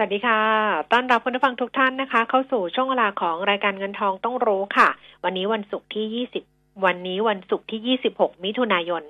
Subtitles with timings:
[0.00, 0.40] สวัสดีค่ะ
[0.92, 4.88] ต้อนรับคุณผู้ฟังทุกท่านนะคะ เข้าสู่ช่วงเวลาของรายการเงินทองต้องรู้ค่ะ
[5.24, 9.02] วันนี้วันศุกร์ที่ 20 วันนี้วันศุกร์ที่ 26 มิถุนายน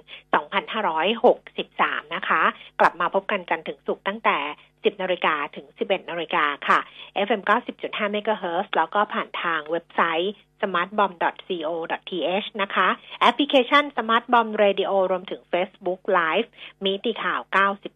[1.18, 2.42] 2563 นะคะ
[2.80, 4.38] กลับมาพบกันจันถึงศุกร์ตั้งแต่
[4.70, 6.78] 10 นาฬิกาถึง 11 นาฬิกาค่ะ
[7.26, 7.42] FM
[7.78, 12.88] 90.5 MHz แล้วก็ผ่านทางเว็บไซต์ smartbomb.co.th นะคะ
[13.20, 16.48] แอปพลิเคชัน Smart Bomb Radio รวมถึง Facebook Live
[16.84, 17.40] มีติข่าว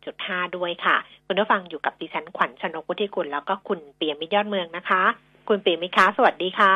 [0.01, 5.03] 90.5 ด้วยค่ะ คุณผู้ฟังอยู่กับดิฉันขวัญชนกวุฒิกุลแล้วก็คุณเปียมิตรยอดเมืองนะคะ
[5.49, 6.75] คุณเปียมิตรคะสวัสดีค่ะ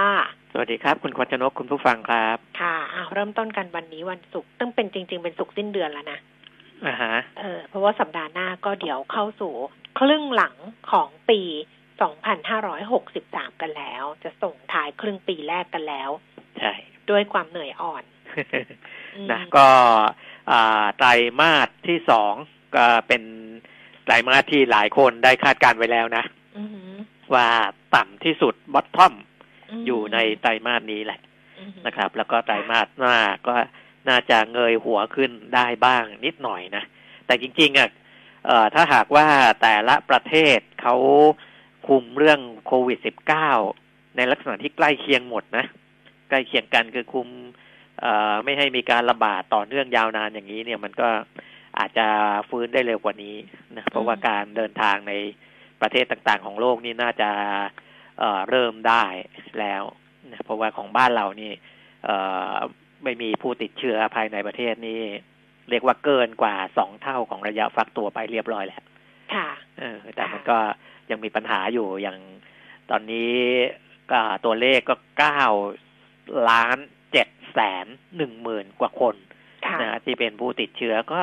[0.52, 6.18] สวัสดีครับ คุณขวัญชนกคุณผู้ฟังครับ ค่ะอ้าวเริ่มต้นกันวันนี้วันศุกร์ซึ่งเป็นจริง ๆ เป็นศุกร์สิ้นเดือนแล้วนะ
[6.86, 9.52] อ่าฮะเออเพราะว่าสัปดาห์หน้าก็เดี๋ยวเข้าสู่
[9.98, 10.54] ครึ่งหลัง
[10.90, 11.40] ของปี
[12.04, 16.10] 2563 กันแล้ว จะส่งท้ายครึ่งปีแรกกันแล้ว
[16.58, 16.72] ใช่
[17.10, 18.04] ด้วยความเหนื่อยอ่อน
[19.16, 19.68] อืมนะก็
[20.50, 21.08] อ่าไตร
[21.40, 22.34] มาสที่สอง
[22.76, 23.22] ก็เป็น
[24.04, 26.24] ไตรมาสที่หลายคนได้คาดการณ์ไว้แล้วนะ
[26.58, 26.90] อือหือ
[27.34, 27.48] ว่า
[27.94, 29.14] ต่ำที่สุดบอททอม
[29.80, 31.20] มอยู่ในไตรมาสนี้แหละ
[31.60, 33.54] อือหือนะครับ แล้วก็ไตรมาสหน้าก็
[34.08, 36.84] น่าจะเงยหัวขึ้นได้บ้างนิดหน่อยนะ
[37.26, 37.88] แต่จริงๆอะ
[38.46, 39.26] เอ่อถ้าหากว่า
[39.62, 40.96] แต่ละประเทศเขา
[41.86, 42.98] คุมเรื่องโควิด
[43.58, 45.64] -19 ในลักษณะที่ใกล้เคียงหมดนะ
[46.28, 47.28] ใกล้เคียงกันคือคุม
[48.00, 51.08] เอ่อไม่ให้มีการระบาดต่อเนื่องยาวนานอย่างนี้ เนี่ยมันก็
[51.78, 52.06] อาจจะ
[52.48, 53.36] ฟื้นได้เร็วกว่านี้
[53.76, 55.12] นะเพราะว่าการเดินทางใน
[55.80, 57.30] ประเทศต่างๆ ของโลกนี่น่าจะ
[58.18, 59.04] เอ่อเริ่มได้
[59.60, 59.82] แล้ว
[60.30, 61.52] นะเพราะว่าของบ้านเรานี่
[62.04, 62.16] เอ่
[62.52, 62.54] อ
[63.04, 65.00] ไม่มีผู้ติดเชื้อภายในประเทศนี่
[65.70, 68.82] เรียกว่าเกินกว่าสองเท่าของระยะฟักตัวไปเรียบร้อยแล้ว
[69.34, 69.48] ค่ะ
[69.78, 70.58] เออแต่มันก็
[71.10, 72.18] ยังมีปัญหาอยู่อย่าง
[72.90, 73.34] ตอนนี้
[74.10, 75.42] ก็ตัวเลขก็เก้า
[76.50, 76.78] ล้าน
[77.12, 79.14] เจ็ดแสนหนึ่งหมื่นกว่าคน
[79.66, 81.20] ค่ะนะที่เป็นผู้ติดเชื้อก็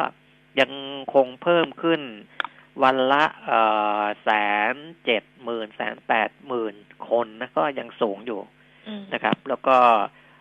[0.59, 0.71] ยัง
[1.13, 2.01] คงเพิ่มขึ้น
[2.83, 3.59] วันละเอ่
[4.01, 4.29] อแส
[4.71, 4.73] น
[5.05, 6.75] เจ็ดหมื่นแสนแปดหมื่น
[7.09, 8.39] คนนะก็ยังสูงอยู่
[8.87, 9.77] อืมนะครับ แล้วก็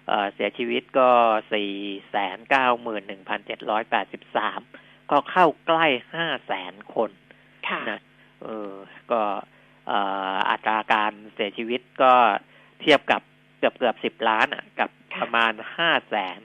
[0.08, 1.10] เอ่อเสียชีวิตก็
[1.52, 1.72] สี่
[2.10, 4.60] แสนเก้าหมื่นหนึ่งพันเจ็ดร้อยแปดสิบสาม
[5.10, 7.21] ก็เข้าใกล้ห้าแสนคนค่ะ
[7.90, 8.00] นะ
[8.42, 8.72] เออ
[9.12, 9.20] ก็
[9.88, 9.98] เอ่
[10.34, 12.12] ออัตราการเสียชีวิตก็
[12.80, 13.22] เทียบกับ
[13.58, 16.40] เกือบเกือบสิบล้านอะ กับค่ะประมาณห้าแสน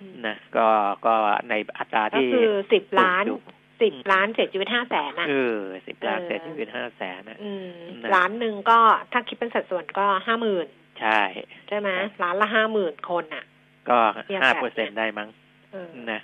[0.00, 0.66] อืมนะก็
[1.06, 1.14] ก็
[1.48, 3.40] ในอัตราก็ที่คือสิบล้านสูงอยู่
[3.82, 7.70] สิบล้านเสียชีวิตห้าแสนอะเออสิบล้านเออเสียชีวิตห้าแสนนะอืม
[8.02, 8.78] นะล้านหนึ่งก็
[9.12, 10.66] ถ้าคิดเป็นสัดส่วนก็ห้าหมื่น
[11.00, 11.20] ใช่
[11.68, 11.88] ใช่ไหม
[12.22, 13.44] ล้านละห้าหมื่นคนอะ
[13.90, 15.28] ก็เทียบห้าแบบเปอร์เซ็นได้มั้ง
[15.72, 16.20] เออนะ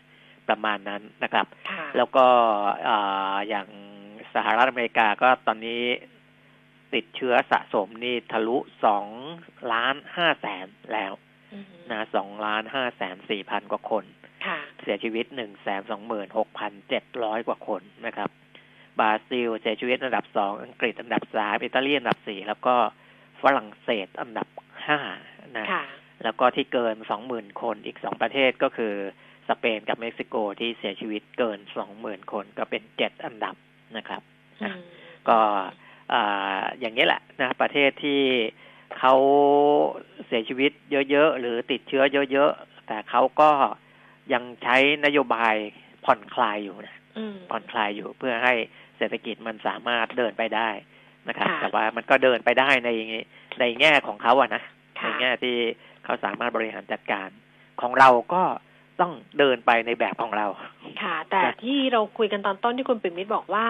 [0.49, 2.27] ประมาณนั้นนะครับค่ะแล้วก็
[2.85, 2.97] เอ่
[3.35, 3.69] ออย่าง
[4.37, 5.85] สหรัฐอเมริกาก็ตอนนี้
[6.95, 9.07] ติดเชื้อสะสมนี่ทะลุสอง
[9.73, 11.13] ล้านห้าแสนแล้ว
[11.55, 14.05] อือหือนะสองล้านห้าแสนสี่พันกว่าคน
[14.47, 18.31] ค่ะเสียชีวิตหนึ่งแสนสองหมื่นหกพันเจ็ดร้อยกว่าคนนะครับ
[19.01, 22.75] บราซิลเสียชีวิตอันดับสองอังกฤษอันดับสามอิตาลีอันดับสี่แล้วก็
[23.43, 24.49] ฝรั่งเศสอันดับ
[24.87, 25.01] ห้า
[25.59, 25.85] นะค่ะ
[26.25, 28.95] แล้วก็ที่เกินสองหมื่นคนอีกสองประเทศก็คือ
[29.49, 33.55] สเปนกับเม็กซิโกที่เสียชีวิตเกินสองหมื่นคนก็เป็นเจ็ดอันดับ
[33.97, 34.23] นะครับ
[34.63, 34.79] อืม
[35.29, 35.39] ก็
[36.13, 38.21] อ่าอย่างนี้แหละนะประเทศที่
[38.99, 39.15] เขา
[40.27, 40.73] เสียชีวิต
[41.11, 42.03] เยอะๆ หรือติดเชื้อ
[42.33, 43.51] เยอะๆ แต่เขาก็
[44.33, 45.55] ยังใช้นโยบาย
[46.05, 48.55] ผ่อนคลายอยู่นะอืมผ่อนคลายอยู่เพื่อให้
[48.99, 50.71] เศรษฐกิจมันสามารถเดินไปได้
[51.29, 52.91] นะครับค่ะแต่ว่ามันก็เดินไปได้ใน
[53.61, 54.63] ในแง่ของเขาอะนะ
[54.95, 55.57] ในค่ะแง่ที่
[56.05, 57.29] เขาสามารถบริหารจัดการ
[57.81, 58.43] ของเราก็
[59.01, 60.47] ต้องเดินไปในแบบของเรา
[61.03, 63.65] ค่ะ แต่นะที่เราคุยกันตอนต้นที่คุณปิ่มมิตรบอกว่า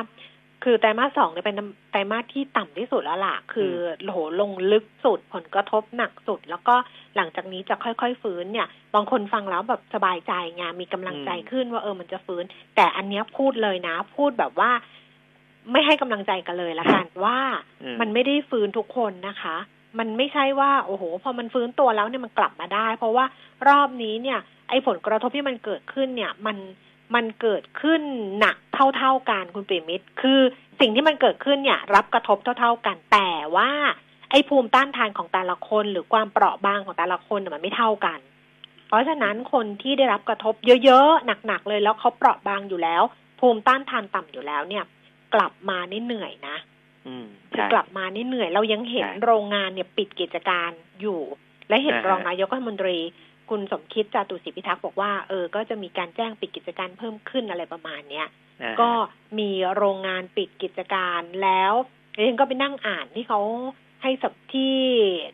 [0.65, 1.57] คือไตรมาสสองเนี่ยเป็น
[1.91, 3.73] ไตรมาสที่ต่ำที่สุดแล้วล่ะ คือ
[4.05, 6.75] โหลงลึกสุดผลกระทบหนักสุด แล้วก็
[7.17, 12.45] หลังจากนี้จะค่อยๆฟื้นเนี่ย บางคนฟังแล้วแบบสบายใจไงมีกำลังใจอืมขึ้นว่าเออมันจะฟื้น
[12.77, 14.71] แต่อันเนี้ยพูดเลยนะ พูดแบบว่า
[15.73, 17.39] ไม่ให้กำลังใจกันเลยละกันว่า
[17.83, 19.57] อืมมันไม่ได้ฟื้นทุกคนนะคะ
[19.99, 23.25] มันไม่ใช่ว่า โอ้โห พอมันฟื้นตัวแล้วเนี่ยมันกลับมาได้ เพราะว่า
[23.69, 26.57] รอบนี้เนี่ย ไอ้ผลกระทบที่มันเกิดขึ้นเนี่ย มัน
[27.15, 28.03] มันเกิดขึ้น
[28.39, 28.57] หนัก
[28.97, 30.41] เท่าๆกันคุณปิยมิตรคือ
[30.81, 33.71] สิ่งที่มันเกิดขึ้นเนี่ย รับกระทบเท่า ๆกัน แต่ว่า
[34.31, 38.19] ไอ้ภูมิต้านทานของแต่ละคน หรือความเปราะบางของแต่ละคนเนี่ยมันไม่เท่ากัน
[38.89, 40.55] เพราะฉะนั้นคนที่ได้รับกระทบ
[40.85, 43.03] เยอะๆหนักๆเลยแล้วเขาเปราะบางอยู่แล้ว
[43.41, 44.85] ภูมิต้านทานต่ำอยู่แล้วเนี่ย
[45.35, 46.57] กลับมานี่เหนื่อยนะ
[47.07, 50.71] อืมคือใช่กลับมานี่เหนื่อย เรายังเห็นใช่โรงงานเนี่ยปิดกิจการ
[51.01, 51.21] อยู่
[51.69, 52.99] และเห็นอ่ารองนายกรัฐมนตรี
[53.51, 58.27] คุณสมคิดจาตุศรีพิทักษ์บอกว่าเออก็จะมีการแจ้งปิดกิจการเพิ่มขึ้นอะไรประมาณเนี้ย
[58.63, 58.91] อ่าก็
[59.39, 61.73] มีโรงงานปิดกิจการแล้ว
[62.17, 63.41] เองก็ไปนั่งอ่านที่เขา
[64.03, 64.79] ให้สัมที่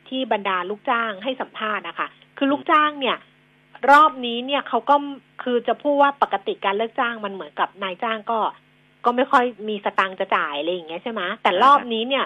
[0.09, 3.17] ที่บรรดาลูกจ้างให้สัมภาษณ์นะคะคือลูกจ้างเนี่ย
[3.91, 4.97] รอบนี้เนี่ยเขาก็
[5.43, 8.41] คือจะพูดว่าปกติการเลิกจ้างมันเหมือนกับนายจ้างก็
[9.05, 12.25] ก็ไม่ค่อยมีสตังค์จะจ่ายอะไรอย่างเงี้ยใช่ไหมแต่รอบนี้เนี่ย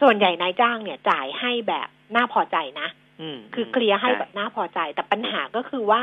[0.00, 3.07] ส่วนใหญ่นายจ้างเนี่ยจ่ายให้แบบน่าพอใจนะม
[3.54, 6.02] คือเคลียร์ให้แบบน่าพอใจ แต่ปัญหาก็คือว่า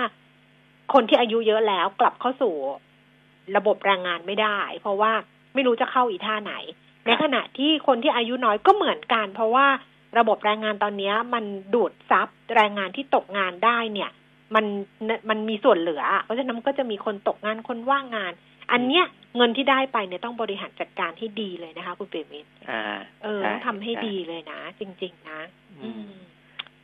[0.94, 2.54] คนที่อายุเยอะแล้วกลับเข้าสู่
[3.58, 5.12] ระบบแรงงานไม่ได้ เพราะว่า
[5.54, 6.54] ไม่รู้จะเข้าอีท่าไหน
[7.06, 9.68] ในขณะที่คนที่อายุน้อยก็เหมือนกัน เพราะว่า
[10.18, 14.12] ระบบแรงงานตอนเนี้ยมันดูดซับแรงงานที่ตกงานได้เนี่ย
[14.56, 14.66] มัน
[15.30, 18.32] มันมีส่วนเหลือ เพราะฉะนั้นมันก็จะมีคนตกงานคนว่างงาน
[18.72, 19.06] อันเนี้ย
[19.38, 22.82] เงินที่ได้ไปเนี่ยต้องบริหารจัดการให้ดีเลยนะคะ คุณเปรมิตรอ่า
[23.24, 25.40] เออช่ต้องทำให้ช่ดีเลยนะ จริง ๆ นะ
[25.84, 26.14] อือืมม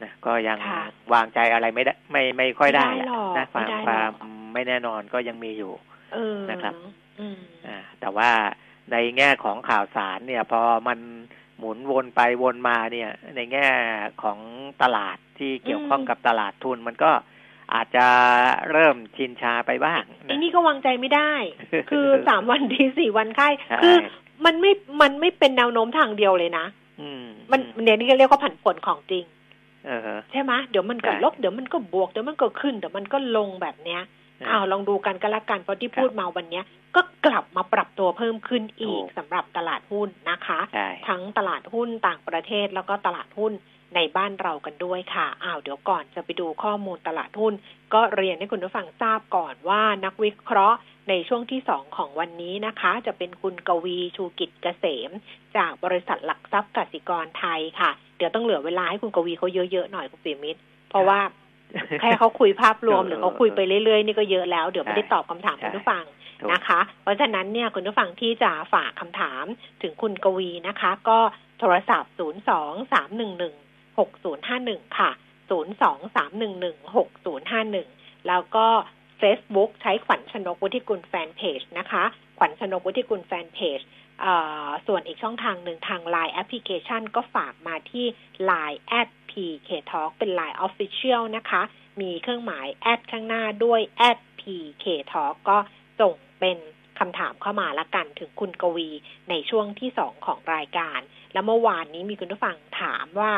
[0.03, 0.83] นะก็ยังค่ะ
[1.13, 4.11] วางใจอะไรไม่ได้ไม่ไม่ค่อยได้ไม่ได้หรอกนะความไม่ได้หรอกความ
[4.53, 5.71] ไม่แน่นอนก็ยังมีอยู่
[6.13, 6.73] เออนะครับ
[7.19, 7.37] อืม
[7.67, 8.29] อ่าแต่ว่า
[8.91, 10.99] ในแง่ของข่าวสารเนี่ย พอมัน
[11.57, 13.67] หมุนวนไปวนมาเนี่ย ในแง่
[14.23, 14.39] ของ
[14.81, 17.11] ตลาดที่เกี่ยวข้องอืมกับตลาดทุนมันก็
[17.73, 18.05] อาจจะ
[18.71, 21.31] เริ่มชินชาไปบ้างไอ้นะนี่ก็วางใจไม่ได้
[21.91, 23.95] คือสามวันดีสี่วันไข้ใช่คือ
[24.45, 24.71] มันไม่
[25.01, 26.65] มันไม่เป็นแนวโน้มทางเดียวเลยนะ
[27.01, 29.39] อืมมันเดี๋ยวนี้ก็เรียกว่าผันผวนของจริงเออฮะ
[30.31, 34.01] ใช่ไหมเดี๋ยวมันก็ใช่ลบเดี๋ยวมันก็บวกเดี๋ยวมันก็ขึ้นเดี๋ยวมันก็ลงแบบเนี้ย
[34.49, 36.63] อ้าวลองดูกันก็แล้วกันเพราะที่ครับพูดมาวันเนี้ย
[36.95, 43.53] ก็กลับมาปรับตัวเพิ่มขึ้นอีกถูกสำหรับตลาดหุ้นนะคะใช่ทั้งตลาดหุ้นต่างประเทศแล้วก็ตลาดหุ้น
[43.95, 47.53] ในบ้านเรากันด้วยค่ะ อ้าวเดี๋ยวก่อนจะไปดูข้อมูลตลาดหุ้น
[47.93, 50.77] ก็เรียนให้คุณผู้ฟังทราบก่อนว่านักวิเคราะห์
[51.09, 55.11] ในช่วงที่สองของวันนี้นะคะ จะเป็นคุณกวีชูกิจเกษม
[55.57, 60.59] จากบริษัทหลักทรัพย์กสิกรไทยค่ะ เดี๋ยวต้องเหลือเวลาให้คุณกวีเขาเยอะๆหน่อยคุณปิยมิตร
[60.89, 61.19] เพราะว่า
[61.99, 66.03] แค่เขาคุยภาพรวมหรือเขาคุยไปเรื่อยๆนี่ก็เยอะแล้ว เดี๋ยวไม่ได้ตอบคำถามคุณผู้ฟัง
[66.39, 69.45] ถูกนะคะ เพราะฉะนั้นเนี่ยคุณผู้ฟังที่จะฝากคำถาม
[69.81, 71.19] ถึงคุณกวีนะคะ ก็
[71.59, 75.11] โทรศัพท์ 0 2 3 1 1 6 0 5 1 ค่ะ
[75.49, 78.65] 0 2 3 1 1 6 0 5 1 แล้วก็
[79.21, 82.03] Facebook ใช้ขวัญชนกวุฒิกุลแฟนเพจนะคะ
[82.37, 84.00] ขวัญชนกวุฒิกุลแฟนเพจเอ่อ
[84.87, 88.05] ส่วนอีกช่องทางหนึ่งทาง Line แอปพลิเคชันก็ฝากมาที่
[88.49, 91.61] Line at pk talk เป็น Line Official นะคะ
[92.01, 95.57] มีเครื่องหมายแอดข้างหน้าด้วย at pk talk ก็
[96.01, 96.57] ส่งเป็น
[96.99, 98.89] คำถามเข้ามาละกันถึงคุณกวี
[99.29, 100.99] ในช่วงที่สองของรายการ
[101.33, 103.31] แล้วเมื่อวานนี้มีคุณผู้ฟังถามว่า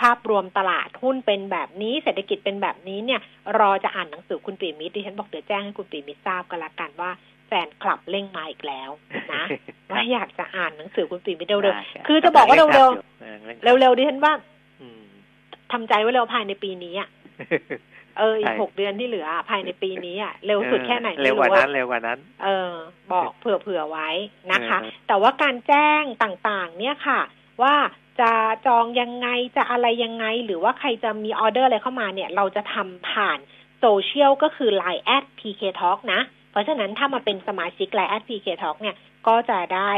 [0.00, 3.20] ภาพรวมตลาดหุ้นเป็นแบบนี้เศรษฐกิจเป็นแบบนี้เนี่ย
[3.58, 7.10] รอจะอ่านหนังสือคุณปีมิตรดิฉันบอกเดี๋ยวแจ้งให้คุณปีมิตรทราบกันละกันว่า
[7.46, 8.90] แฟนคลับเร่งมาอีกแล้ว
[9.34, 9.44] นะ
[9.90, 14.32] ว่าอยากจะอ่านหนังสือคุณปีมิตรเร็วได้ๆคือจะบอกว่าเร็วๆๆๆเร็วๆดิฉันว่า
[14.80, 15.02] อืม
[15.72, 17.08] ทำใจไว้เร็วภายในปีนี้อะ
[18.18, 22.72] เอออีกใช่หกเดือนที่เหลือภายในปีนี้อะเร็วสุดแค่ไหนเร็ไม่วกว่ารู้นั้อะนเร็วกว่านั้น เออ
[23.12, 24.08] บอกเผื่อๆไว้
[24.52, 27.20] นะคะเออแต่ว่าการแจ้งต่างๆ เนี่ยค่ะ
[27.62, 27.74] ว่า
[28.20, 28.32] จะ
[28.66, 33.38] จองยังไงจะอะไรยังไง หรือว่าใครจะมีออเดอร์อะไรเข้ามาเนี่ย เราจะทำผ่าน
[33.80, 39.92] โซเชียลก็คือ Line at PK Talk นะเพ ราะฉะนั้นถ้ามาเป็นสมาชิก Line at PK Talk เนี่ยก็จะได้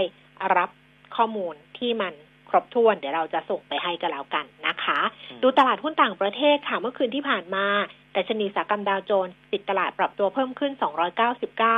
[0.56, 0.70] รับ
[1.16, 2.12] ข้อมูลที่มัน
[2.50, 5.00] ครบถ้วน เดี๋ยวเราจะส่งไปให้กันแล้วกันนะคะ
[5.30, 7.66] อืมดูตลาดหุ้นต่างประเทศค่ะเมื่อคืนที่ผ่านมา
[8.12, 10.72] แต่ชนีอุตสาหกรรมดาวโจนส์ปิดตลาดปรับตัวเพิ่มขึ้น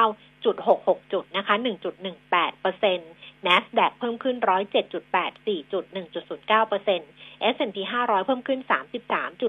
[0.03, 1.55] 299.66 จุดนะคะ
[2.09, 3.11] 1.18เปอร์เซ็นต์
[3.47, 4.37] NASDAQ เพิ่มขึ้น
[5.05, 5.85] 107.84 จุด
[6.23, 7.11] 1.09เปอร์เซ็นต์
[7.55, 8.61] S&P 500 เพิ่มขึ้น
[9.37, 9.41] 33.43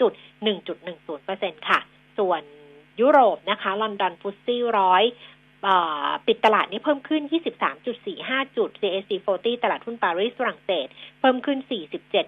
[0.00, 0.12] จุด
[0.46, 1.80] 1.10เปอร์เซ็นต์ค่ะ
[2.18, 2.42] ส่วน
[3.00, 5.04] ยุโรปนะคะ ลอนดอนฟุตซี่ร้อย
[6.26, 7.22] ปิดตลาดนี้เพิ่มขึ้น
[7.88, 10.86] 23.45 จุด CAC 40 ตลาดหุ้นปารีสฝรั่งเศส
[11.20, 11.58] เพิ่มขึ้น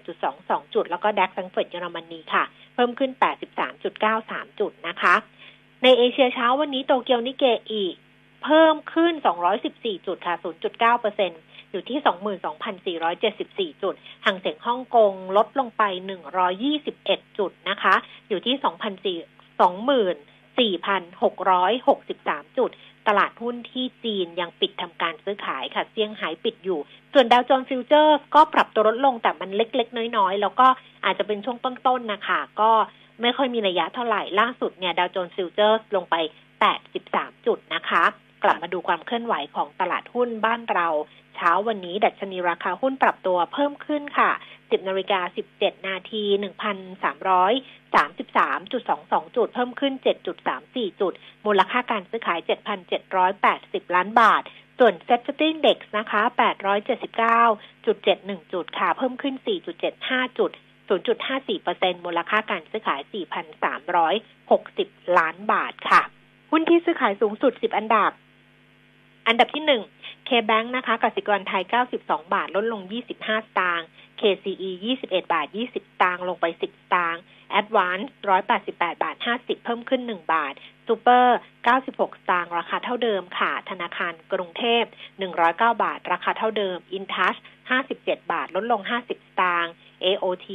[0.03, 2.43] 47.22 จุด แล้วก็ดัคซังเฟิร์ตเยอรมนีค่ะ
[2.75, 3.11] เพิ่มขึ้น
[3.65, 5.15] 83.93 จุดนะคะ
[5.83, 7.83] ในเอเชียเช้าวันนี้โตเกียวนิเกอี
[8.43, 9.13] เพิ่มขึ้น
[9.59, 11.31] 214 จุดค่ะ 0.9เปอร์เซ็น
[11.71, 11.99] อยู่ที่
[13.73, 13.95] 22,474 จุด
[14.25, 15.83] ฮั่งเส็งฮ่องกงลดลงไป
[16.59, 17.95] 121 จุดนะคะ
[18.29, 18.55] อยู่ที่
[20.57, 22.69] 4,663 จุด
[23.07, 26.79] ตลาดหุ้นที่จีนยังปิดทำการซื้อขายค่ะ เซี่ยงไฮ้ปิดอยู่
[27.13, 30.67] ส่วนดาวโจนส์ฟิวเจอร์ก็ปรับตัวลดลงแต่มันเล็ก ๆ น้อย ๆ แล้วก็
[31.05, 32.71] อาจจะเป็นช่วงต้น ๆ นะคะ ก็
[33.21, 36.15] ไม่ค่อยมีระยะเท่าไหร่ ล่าสุดเนี่ยดาวโจนส์ฟิวเจอร์ลงไป
[36.81, 38.03] 83 จุดนะคะ
[38.43, 40.87] กลับมาดูความเคลื่อนไหวของตลาดหุ้นบ้านเรา
[41.37, 45.19] เช้าวันนี้ ดัชนีราคาหุ้นปรับตัวเพิ่มขึ้นค่ะ 10นาฬิกา
[45.53, 46.23] 17 นาที
[47.95, 51.13] 1,333.22 จุด เพิ่มขึ้น 7.34 จุด
[51.45, 52.39] มูลค่าการซื้อขาย
[53.17, 54.43] 7,780 ล้านบาท
[54.79, 56.21] ส่วน Set Fitting Index นะคะ
[57.57, 59.35] 879.71 จุดค่ะ เพิ่มขึ้น
[59.87, 60.51] 4.75 จุด
[60.89, 63.01] 0.54%มูลค่าการซื้อขาย
[64.29, 66.01] 4,360 ล้านบาทค่ะ
[66.51, 68.11] หุ้นที่ซื้อขายสูงสุด 10 อันดับ
[69.27, 69.63] อันดับที่
[69.97, 71.63] 1 K-Bank นะคะกสิกรไทย
[71.97, 73.87] 92 บาท ลดลง 25 สตางค์
[74.19, 74.69] KCE
[75.01, 77.21] 21 บาท 20สตางค์ ลงไป 10 สตางค์
[77.59, 78.05] Advance
[78.53, 80.53] 188 บาท 50 เพิ่มขึ้น 1 บาท
[80.87, 81.27] Super
[81.71, 84.83] 96 สตางค์ ราคาเท่าเดิมค่ะ ธนาคารกรุงเทพ
[85.33, 87.39] 109 บาท ราคาเท่าเดิม InTouch
[87.81, 89.73] 57 บาท ลดลง 50 สตางค์
[90.05, 90.47] AOT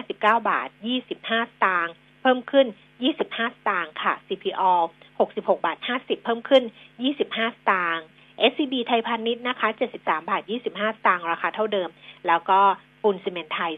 [0.00, 0.68] 59 บาท
[1.08, 2.66] 25 สตางค์ เพิ่มขึ้น
[3.10, 4.72] 25 สตางค์ค่ะ CPO
[5.20, 6.62] 66 บาท 50 เพิ่มขึ้น
[7.10, 8.06] 25 สตางค์
[8.50, 9.68] SCB ไทยพาณิชย์นะคะ
[9.98, 11.88] 73 บาท 25 สตางค์ราคาเท่าเดิม
[12.26, 12.60] แล้วก็
[13.02, 13.72] ปูนซีเมนต์ไทย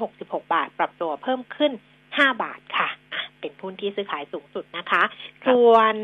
[0.00, 1.72] 366 บาท ปรับตัวเพิ่มขึ้น
[2.06, 5.02] 5 บาทค่ะะเป็นหุ้นที่ซื้อขายสูงสุดนะคะ
[5.46, 5.94] ส่วน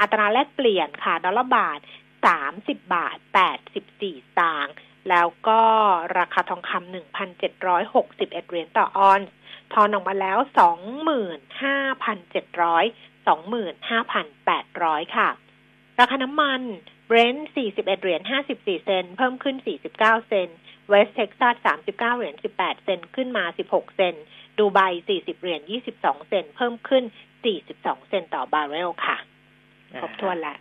[0.00, 1.80] อัตราแลกเปลี่ยนค่ะ ดอลลาร์บาท
[2.38, 3.16] 30 บาท
[3.70, 4.02] 84 ส
[4.40, 4.74] ตางค์
[5.10, 5.60] แล้วก็
[6.18, 6.94] ราคาทองคำ
[7.42, 9.30] 1,761 เหรียญต่อออนซ์
[9.72, 10.62] ทอนออกมาแล้ว 25,700
[15.02, 15.28] 25,800 ค่ะ
[15.98, 16.60] ราคาน้ำมัน
[17.06, 18.20] เบรนท์41 เหรียญ
[18.52, 19.56] 54 เซนต์ เพิ่มขึ้น
[19.92, 20.48] 49 เซนต์
[20.88, 24.14] เวสเท็กซัส 39 เหรียญ 18 เซนต์ ขึ้นมา 16 เซนต์
[24.58, 24.80] ดูไบ
[25.10, 25.60] 40 เหรียญ
[25.94, 27.04] 22 เซนต์ เพิ่มขึ้น
[27.56, 29.16] 42 เซนต์ต่อบาร์เรลค่ะ
[30.00, 30.58] ครบถ้วนแล้ว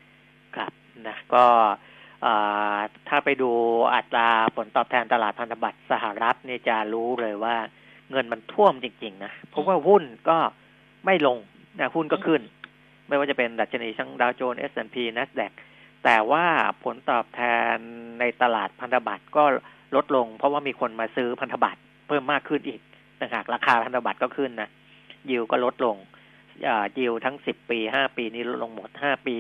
[0.56, 0.72] ครับ
[1.08, 1.46] นะก็
[3.08, 3.52] ถ้าไปดู
[3.94, 7.56] อัตราผลตอบแทนตลาดพันธบัตรสหรัฐนี่จะรู้เลยว่า
[8.12, 10.38] เงินมันท่วมจริง ๆ นะ เพราะว่าหุ้นก็
[11.06, 11.38] ไม่ลง
[11.80, 12.42] นะหุ้นก็ขึ้น
[13.08, 15.54] ไม่ว่าจะเป็นดัชนีทั้งดาวโจนส์ S&P Nasdaq
[16.04, 16.46] แต่ว่า
[16.84, 17.42] ผลตอบแท
[17.74, 17.76] น
[18.20, 19.44] ในตลาดพันธบัตรก็
[19.96, 22.82] ลดลง เพราะว่ามีคนมาซื้อพันธบัตรเพิ่มมากขึ้นอีก
[23.24, 24.70] นะครับราคาพันธบัตรก็ขึ้นนะ
[25.30, 25.98] ยิวก็ลดลง
[27.00, 29.38] ยิวทั้งสิบปีห้าปีนี้ลดลงหมดห้าปี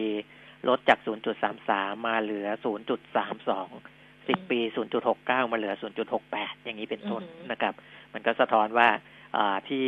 [0.69, 3.69] ลดจากศูนย์จุดสามสามมาเหลือศูนย์จุดสามสอง
[4.27, 7.73] สิบปีศูนย์จุดหกเก้ามาเหลือศูนย์จุดหกแปดอย่างนี้เป็นต้นนะครับ
[8.13, 8.89] มันก็สะท้อนว่า
[9.69, 9.87] ที่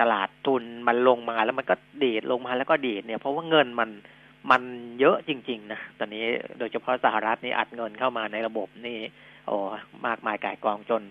[0.00, 1.74] ตลาดทุนมันลงมาแล้วมันก็
[2.04, 3.90] ดีดลงมาแล้วก็ดีดเนี่ย เพราะว่าเงินมัน
[4.50, 4.62] มัน
[5.00, 6.24] เยอะจริง ๆ นะ ตอนนี้
[6.58, 8.98] โดยเฉพาะสหรัฐนี่อัดเงินเข้ามาในระบบนี่
[9.46, 9.56] โอ้
[10.06, 11.02] มากมายกายกองจน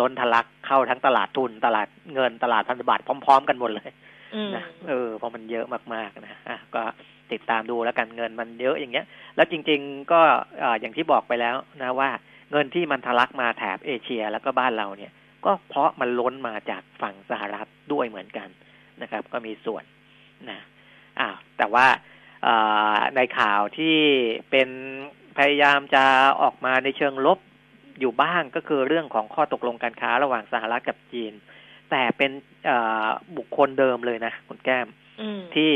[0.00, 3.90] ล้นทะลักเข้าทั้งตลาดทุน ตลาดเงินตลาดพันธบัตรพร้อม ๆ กันหมดเลย
[4.54, 6.82] นะเออเพราะมันเยอะมากๆนะอะก็
[7.32, 9.06] ติดตามดูแล้วกันเงินมันเยอะอย่างเงี้ย
[9.36, 10.20] แล้วจริง ๆ ก็
[10.80, 12.10] อย่างที่บอกไปแล้วนะว่า
[12.50, 15.12] เงินที่มันทะลักมาแถบเอเชียแล้วก็บ้านเราเนี่ย
[15.44, 18.48] ก็เพราะมันล้นมาจากฝั่งสหรัฐด้วยเหมือนกัน
[19.02, 19.84] นะครับ ก็มีส่วน
[20.50, 20.58] นะ
[21.20, 21.86] อ้าวแต่ว่า
[23.16, 23.96] ในข่าวที่
[24.50, 24.68] เป็น
[25.38, 26.04] พยายามจะ
[26.42, 27.38] ออกมาในเชิงลบ
[28.00, 31.32] อยู่บ้างก็คือเรื่องของข้อตกลงการค้าระหว่างสหรัฐกับจีน
[31.90, 32.30] แต่เป็น
[33.36, 34.88] บุคคลเดิมเลยนะคุณแก้ม
[35.54, 35.72] ที่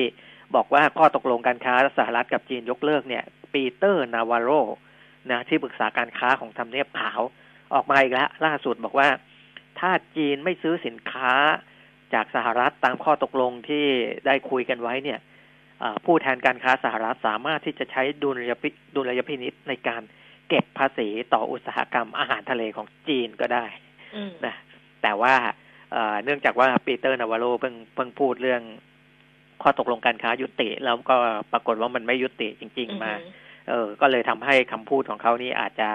[0.54, 4.50] บอกว่าข้อตกลงการค้าสหรัฐกับจีนยกเลิกเนี่ย ปีเตอร์นาวาร์โร
[5.31, 7.21] นะที่ปรึกษาการค้าของทำเนียบขาว
[7.75, 9.09] ออกมาอีกแล้ว ล่าสุดบอกว่า
[9.82, 11.32] ถ้าจีนไม่ซื้อสินค้า
[12.14, 13.84] จากสหรัฐตามข้อตกลงที่
[14.26, 15.20] ได้คุยกันไว้เนี่ย
[16.04, 20.02] ผู้แทนการค้าสหรัฐสามารถที่จะใช้ดุลยพิดุลยพินิษในการ
[20.48, 23.64] เก็บภาษีต่ออุตสาหกรรมอาหารทะเลของจีนก็ได้
[24.46, 24.54] นะ
[25.02, 25.34] แต่ว่า
[26.24, 28.62] เนื่องจากว่าปีเตอร์นาวาโรเพิ่งเพิ่งพูดเรื่อง
[29.62, 31.16] ข้อตกลงการค้ายุติ แล้วก็
[31.52, 33.12] ปรากฏว่ามันไม่ยุติจริง ๆ มา
[33.68, 35.88] เออ ก็เลยทำให้คำพูดของเขานี่อาจจะ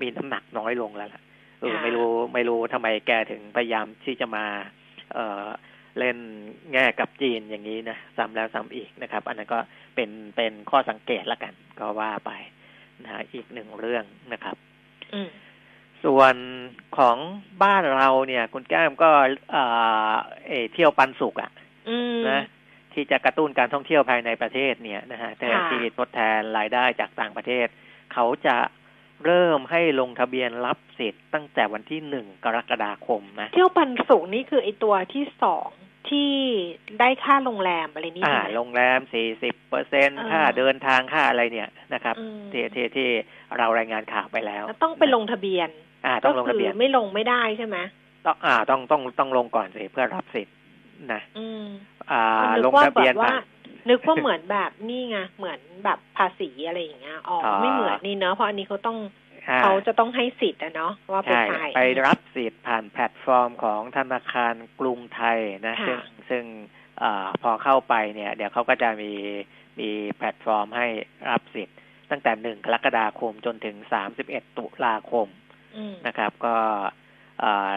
[0.00, 1.22] มีน้ำหนักน้อยลงแล้วล่ะ
[1.60, 4.44] เออไม่รู้ไม่รู้ทำไมแกถึงพยายามที่จะมา
[5.14, 5.46] เออ
[5.98, 6.16] เล่น
[6.72, 9.58] แง่กับจีนอย่างนี้นะซ้ำแล้วซ้ำอีกนะครับ อันนั้นก็
[9.94, 12.30] เป็นเป็นข้อสังเกตละกัน ก็ว่าไป
[13.04, 14.56] นะอีกหนึ่งเรื่องนะครับ
[16.04, 16.34] ส่วน
[16.98, 17.16] ของ
[17.62, 19.10] บ้านเราเนี่ย คุณแก้มก็
[19.52, 19.56] เอ
[20.48, 21.50] เอเที่ยวปันสุกอะ่ะ
[22.30, 22.42] นะ
[22.92, 27.66] ที่จะกระตุ้นการท่องเที่ยวภายในประเทศเนี่ยนะฮะแต่ที่ทดแทนรายได้จากต่างประเทศ
[28.12, 28.56] เขาจะ
[29.24, 35.68] เริ่มให้ลงทะเบียนรับสิทธิ์ตั้งแต่วันที่หนึ่งกรกฎาคมนะ เที่ยวปันสุกนี่คือไอตัวที่สอง
[36.10, 36.32] ที่
[37.00, 42.14] ได้ค่าโรงแรมอะไรนี่อ่าโรงแรมสี่สิบเปอร์เซ็นค่าเดินทางค่าอะไรเนี่ยนะครับ
[42.52, 43.08] ที่ที่ที่
[43.58, 45.68] เรารายงานข่าวไปแล้ว ต้องไปลงทะเบียน
[46.06, 47.76] อ่า ต้องลงทะเบียนไม่ลงไม่ได้ใช่ไหม
[48.26, 50.56] ต้องอ่าต้องต้องต้องลงก่อนสิเพื่อรับสิทธิ์
[51.12, 51.64] นะอืม
[52.10, 53.34] อ่าลงทะเบียนว่า
[53.88, 58.98] นึกว่าเหมือนแบบนี่ไงเหมือนแบบภาษีอะไรอย่างเงี้ยอ๋อไม่เหมือนนี่เนอะเพราะอันนี้เขาต้อง
[59.62, 65.98] เขาจะต้องให้สิทธิ์นะเนาะว่าไปใช่ไปรับสิทธิ์ผ่านแพลตฟอร์มของธนาคารกรุงไทยนะซึ่ง
[66.30, 66.44] ซึ่ง
[67.02, 67.04] อ
[67.42, 69.12] พอเข้าไปเนี่ย เดี๋ยวเขาก็จะมี
[69.80, 70.86] มีแพลตฟอร์มให้
[71.30, 71.78] รับสิทธิ์
[72.10, 75.26] ตั้งแต่หนึ่งกรกฎาคมจนถึงสามสิบเอ็ดตุลาคม
[76.06, 76.56] นะครับ ก็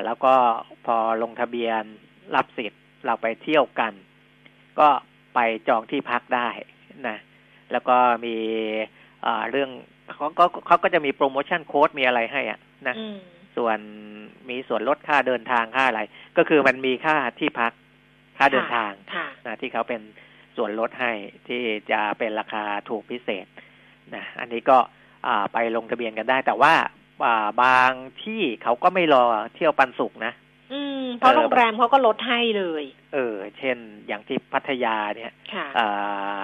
[0.05, 0.33] แล้วก็
[0.86, 1.83] พอลงทะเบียน
[2.36, 3.93] รับสิทธิ์เราไปเที่ยวกัน
[4.79, 4.89] ก็
[5.36, 6.50] ไปจองที่พักได้
[7.08, 7.18] นะ
[7.72, 8.36] แล้วก็มี
[9.52, 9.70] เรื่อง
[10.13, 12.96] เขาก็เขาก็จะมีโปรโมชั่นโค้ดมีอะไรให้อะนะ
[13.56, 13.78] ส่วน
[14.50, 16.02] มีส่วนลดค่าเดินทางค่าอะไร
[16.38, 17.72] ก็คือมันมีค่าที่พัก
[18.38, 20.02] ค่าเดินทางค่ะนะที่เขาเป็น
[20.58, 21.12] ส่วนลดให้
[21.48, 21.62] ที่
[21.92, 23.46] จะเป็นราคาถูกพิเศษ
[24.16, 24.78] นะอันนี้ก็
[25.28, 26.74] อ่าไปลงทะเบียนกันได้ แต่ว่า
[27.25, 27.92] อ่าบาง
[28.24, 29.24] ที่เขาก็ไม่รอ
[29.56, 30.43] เที่ยวปันสุกนะอืม
[31.17, 33.77] เพราะเออโรงแรมเขาก็ลดให้เลย เออ เช่น
[34.08, 35.86] อย่างที่พัทยาเนี่ยค่ะอ่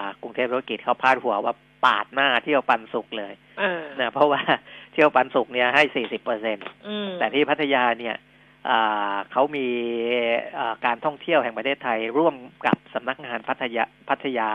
[0.02, 1.54] ากรุงเทพธุรกิจเขาพาดหัวว่า
[1.86, 4.42] ปาดหน้าเที่ยวปันสุกเลยเออนะเพราะว่า
[4.94, 6.58] เที่ยวปันสุกเนี่ยให้สี่สิบเปอร์เซ็น
[6.88, 8.16] อืมแต่ที่พัทยาเนี่ย
[8.70, 9.68] อ่าเขามี
[10.60, 12.36] อ่าการท่องเที่ยวแห่งประเทศไทย ร่วม
[12.66, 14.52] กับสำนักงานพัทยาพัทยา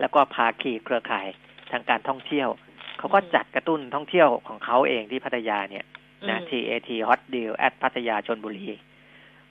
[0.00, 1.26] แล้วก็ภาคีเครือข่าย
[1.70, 2.48] ทางการท่องเที่ยว
[2.98, 5.84] เขาก็จัดกระตุ้นท่องเที่ยวของเขาเองที่พัทยาเนี่ย
[6.30, 8.68] นะอืม TAT Hot Deal at พัทยาชนบุรี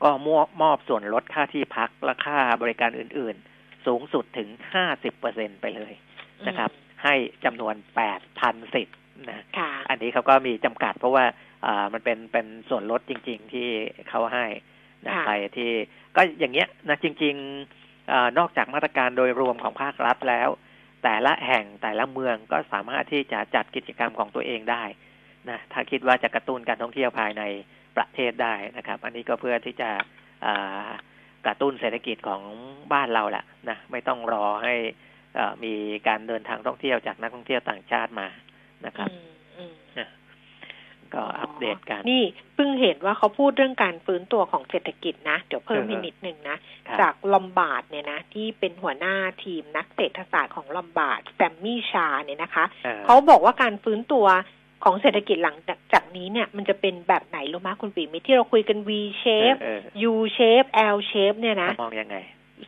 [0.03, 4.50] ก็มอบมอบส่วนลดค่าที่พักและค่าบริการอื่น ๆ สูงสุดถึง
[5.06, 5.94] 50%ไปเลย
[6.48, 6.72] นะครับ
[7.03, 7.15] ให้
[7.46, 7.75] จำนวน
[8.25, 8.98] 8,000สิทธิ์
[9.29, 11.25] นะค่ะอันนี้เขาก็มีจำกัด เพราะว่า
[11.65, 13.68] อ่ามันเป็นเป็นส่วนลดจริง ๆ ที่
[14.10, 14.46] เขาให้
[15.06, 15.72] นะค่ะใครที่
[16.15, 20.50] ก็อย่างเงี้ยนะจริงๆอานอกจากมาตรการโดยรวมของภาครัฐแล้ว
[21.03, 24.84] แต่ละแห่งแต่ละเมืองก็สามารถที่จะจัดกิจกรรมของตัวเองได้
[25.50, 27.44] นะถ้าคิดว่าจะกระตุ้นการท่องเที่ยวภายใน
[27.98, 29.89] ประเทศได้นะครับ อันนี้ก็เพื่อที่จะ
[30.46, 30.88] อ่า
[31.46, 32.41] กระตุ้นเศรษฐกิจของ
[32.93, 34.75] บ้านเราแหละนะไม่ต้องรอให้
[35.39, 35.74] อ่ามี
[36.08, 38.27] การเดินทางท่องเที่ยวจากนักท่องเที่ยวต่างชาติมา
[38.86, 39.65] นะครับอืมอื
[40.08, 40.10] ม
[41.13, 42.24] ก็อัปเดตกัน นี่
[42.55, 54.25] เพิ่งเห็นว่าเขาพูดเรื่องการฟื้นตัวของเศรษฐกิจนะ เดี๋ยวเพิ่มเอออีกนิดนึงนะครับจากลอมบาร์ดเนี่ยนะ ที่เป็นหัวหน้าทีมนักเศรษฐศาสตร์ของลอมบาร์ดแซมมี่ชาเนี่ยนะคะอ่เขาบอกว่าการฟื้นตัว
[54.84, 58.90] ของเศรษฐกิจหลังจากจากนี้เนี่ย มันจะเป็นแบบไหนรู้ไหมคุณปีมิตรที่เราคุยกัน V
[59.24, 62.16] shape เออเอ U shape L shape เนี่ยอนะมองยังไง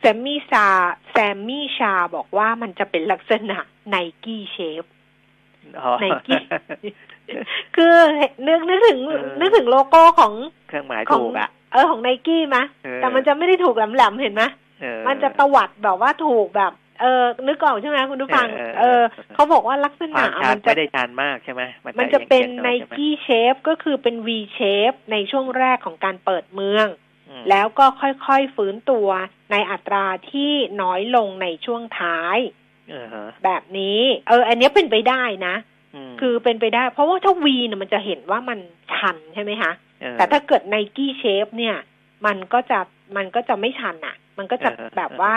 [0.00, 0.66] แซมมี่ชา
[1.10, 4.84] แซมมี่ชาบอกว่ามันจะเป็นลักษณะ Nike shape
[5.80, 6.34] อ๋อ Nike
[7.76, 7.94] คือ
[8.46, 10.32] นึกนึกถึงเออนึกถึงโลโก้ของ
[10.68, 14.42] เครื่องหมายของถูกอะเออของไนกี้มะเออแต่มันจะไม่ได้ถูกแหลมๆเห็นไหม
[14.80, 19.02] เออมันจะตวัดแบบว่าถูกแบบ เออนึกออกใช่ไหมคุณผู้ฟัง เออเอเอออ
[19.34, 21.62] เขาบอกว่าลักษคณะวามชัมัดนจะไม่ได้ชันมากใช่ไหม
[21.98, 26.86] มันจะเป็นอียงๆไนใช่ไหมกี้เชฟก็คือเป็น V shape ในช่วงแรกของการเปิดเมือง
[27.28, 29.08] อืมแล้วก็ค่อยๆฟื้นตัว
[29.52, 32.38] ในอัตราที่น้อยลงในช่วงท้าย
[32.90, 35.54] เออฮะแบบนี้ เออ อันเนี้ยเป็นไปได้นะ
[36.10, 38.58] มคือเป็นไปได้ เพราะว่าถ้า V เนี่ยมันจะเห็นว่ามัน
[38.94, 41.76] ชันใช่ไหมคะเออแต่ถ้าเกิด Nike shape เนี่ย
[42.26, 42.78] มันก็จะ
[43.16, 45.32] มันก็จะไม่ชันอะมันก็จะเออแบบว่า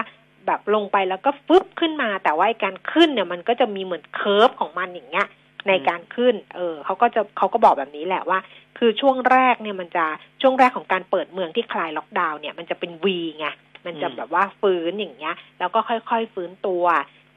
[0.47, 5.27] แบบลงไปแล้วก็ฟึบขึ้นมา แต่ว่าไอ้การขึ้นเนี่ยมันก็จะมีเหมือน curve ของมันอย่างเงี้ย
[5.67, 8.39] ในการขึ้น เออเขาก็จะเขาก็บอกแบบนี้แหละว่า
[8.77, 10.05] คือช่วงแรกเนี่ยมันจะ
[10.41, 13.47] ช่วงแรกของการเปิดเมืองที่คลายล็อกดาวน์เนี่ยมันจะเป็น V ไง
[13.85, 16.83] มันจะแบบว่าฟื้นอย่างเงี้ย แล้วก็ค่อยๆฟื้นตัว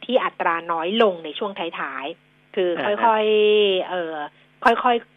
[0.05, 2.71] ที่อัตราน้อยลงในช่วงท้ายๆ คือ
[3.05, 4.14] ค่อยๆ เออ
[4.64, 4.71] ค่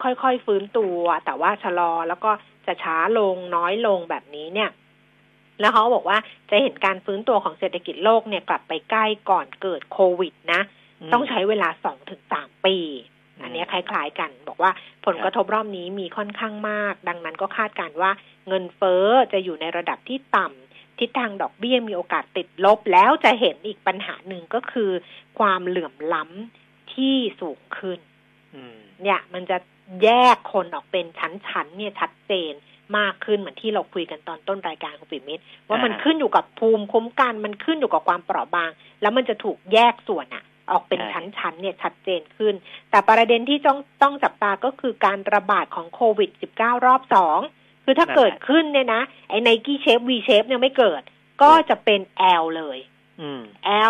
[0.04, 2.30] อยๆค่อยๆฟื้นตัว แต่ว่าชะลอแล้วก็
[2.66, 4.70] จะช้าลงน้อยลงแบบนี้เนี่ย
[5.60, 6.18] แล้วเขาบอกว่า
[6.50, 10.60] จะเห็นการฟื้นตัวของเศรษฐกิจโลกเนี่ยกลับไปใกล้ก่อนเกิดโควิดนะ
[11.08, 12.76] มต้องใช้เวลาสองถึงสามปี
[13.36, 14.70] อืมอันเนี้ยคล้ายๆกัน บอกว่า
[15.06, 18.10] ผลกระทบรอบนี้มีค่อนข้างมาก ดังนั้นก็คาดการณ์ว่า
[18.48, 24.90] เงินเฟ้อจะอยู่ในระดับที่ต่ำทิศทางดอกเบี้ยมีโอกาสติดลบแล้วจะเห็นอีกปัญหาหนึ่งก็คือ
[25.38, 27.98] ความเหลื่อมล้ำที่สูงขึ้น
[28.54, 29.58] อืมเนี่ย มันจะ
[30.02, 32.52] แยกคนออกเป็นชั้นๆเนี่ยชัดเจน
[32.98, 42.54] มากขึ้นเหมือนที่เราคุยกันตอนต้นรายการของปิมิตรว่ามันอ่าขึ้นอยู่กับภูมิคุ้มกัน มันขึ้นอยู่กับความเปราะบาง แล้วมันจะถูกแยกส่วนอะออกเป็นใช่ชั้นๆเนี่ยชัดเจนขึ้น
[42.90, 47.38] แต่ประเด็นที่ต้องต้องจับตาก็คือการระบาดของโควิด -19 รอบสอง
[47.84, 51.02] คือถ้าเกิดขึ้นเนี่ยนะไอ้ไนกี้เชฟวีเชฟเนี่ยไม่เกิด
[51.42, 52.00] ก็จะเป็น
[52.42, 52.78] L เลย
[53.20, 53.42] อืม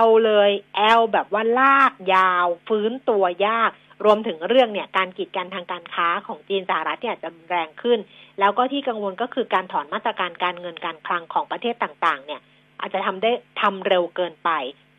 [0.05, 0.51] L เลย
[0.99, 3.71] L แบบว่าลากยาว ฟื้นตัวยาก
[4.05, 7.99] รวมถึงเรื่องเนี่ย การกีดกันทางการค้าของจีนสหรัฐเนี่ยจะแรงขึ้น
[8.41, 12.41] แล้วก็ที่กังวลก็คือการถอนมาตรการการเงินการคลังของประเทศต่างๆ เนี่ย
[12.81, 13.31] อาจจะทำได้
[13.63, 14.51] ทำเร็วเกินไป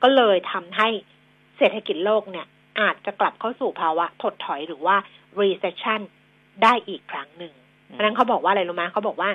[0.04, 0.90] ก็เลยทำให้
[1.58, 2.46] เศรษฐกิจโลกเนี่ย
[2.80, 4.96] อาจจะกลับเข้าสู่ภาวะถดถอยหรือว่า
[5.40, 6.02] recession
[6.64, 7.54] ได้อีกครั้งหนึ่ง
[7.88, 9.30] เพราะฉะนั้นเขาบอกว่าอะไรรู้ไหมเขาบอกว่า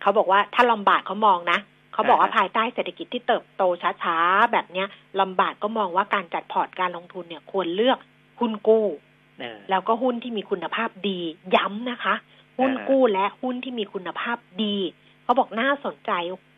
[0.00, 1.58] เขาบอกว่าถ้าลำบากเขามองนะ
[1.92, 3.62] เขาบอกว่าอ่าฮะภายใต้เศรษฐกิจที่เติบโต
[4.02, 4.86] ช้าๆ แบบเนี้ย
[5.20, 7.98] ลำบากก็มองว่าการจัดพอร์ตการลงทุนเนี่ยควรเลือก
[8.40, 8.86] หุ้นกู้
[9.40, 11.18] เออแล้วก็หุ้นที่มีคุณภาพดี
[11.54, 12.14] ย้ำนะคะ
[12.58, 14.76] หุ้นอ่าฮะกู้และหุ้นที่มีคุณภาพดี
[15.24, 16.12] เขาบอกน่าสนใจ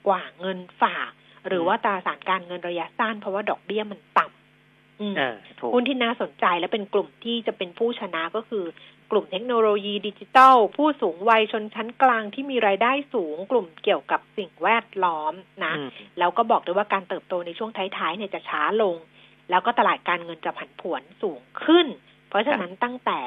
[0.08, 1.10] กว่าเงินฝาก
[1.48, 8.64] หรือว่าตราสารการเงินระยะสั้น เพราะว่าดอกเบี้ยมันต่ำอืมเออถูกหุ้นที่น่าสนใจและเป็นกลุ่มที่จะเป็นผู้ชนะก็คือ
[9.10, 15.32] กลุ่มเทคโนโลยีดิจิทัล ผู้สูงวัยชนชั้นกลางที่มีรายได้สูง กลุ่มเกี่ยวกับสิ่งแวดล้อม
[15.64, 18.96] นะอืมแล้วก็บอกด้วยว่าการเติบโตในช่วงท้ายๆเนี่ยจะช้าลง
[19.50, 21.86] แล้วก็ตลาดการเงินจะผันผวนสูงขึ้น
[22.28, 23.20] เพราะฉะนั้นตั้งแต่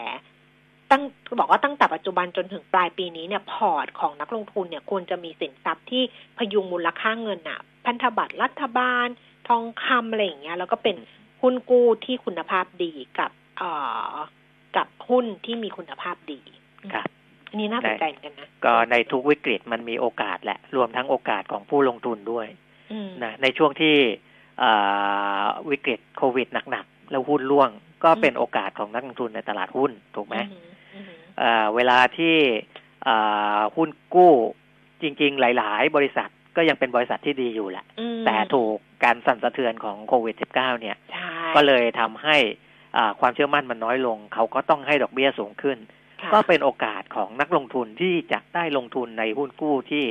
[0.93, 6.03] ตั้งก็บอกว่าตั้งแต่ปัจจุบันจนถึงปลายปีนี้เนี่ยพอร์ตของนักลงทุนเนี่ยควรจะมีสินทรัพย์ที่
[6.37, 9.07] พยุงมูลค่าเงินอะพันธบัตรรัฐบาล
[9.47, 10.97] ทองคำอะไรอย่างเงี้ยแล้วก็เป็น
[11.41, 13.69] หุ้นกู้ที่คุณภาพดีกับเอ่
[14.13, 14.15] อ
[14.77, 16.41] กับหุ้นที่มีคุณภาพดี
[16.93, 17.07] ครับ
[17.49, 22.47] อันนี้น่าสนใจเหมือนกันนะก็ในทุกวิกฤตมันมีโอกาสแหละ รวมทั้งโอกาสของผู้ลงทุนด้วย
[22.91, 23.95] อืมนะในช่วงที่
[24.63, 27.69] อ่าวิกฤตโควิดหนักๆ แล้วหุ้นร่วง
[28.03, 30.72] ก็เป็นโอกาสของนักลงทุนในตลาดหุ้นถูกไหมอืมอืมอ่า
[31.75, 32.35] เวลาที่
[33.07, 34.33] อ่าหุ้นกู้
[35.01, 42.37] จริง ๆ หลาย ๆ บริษัทก็ยังเป็นบริษัทที่ดีอยู่แหละอืมแต่ถูกการสั่นสะเทือนของโควิด -19 เนี่ยใช่ก็เลยทำให้
[42.97, 45.77] อ่าความเชื่อมั่นมันน้อยลง เขาก็ต้องให้ดอกเบี้ยสูงขึ้น
[46.21, 50.03] ค่ะก็เป็นโอกาสของนักลงทุนที่จะได้ลงทุนในหุ้นกู้ที่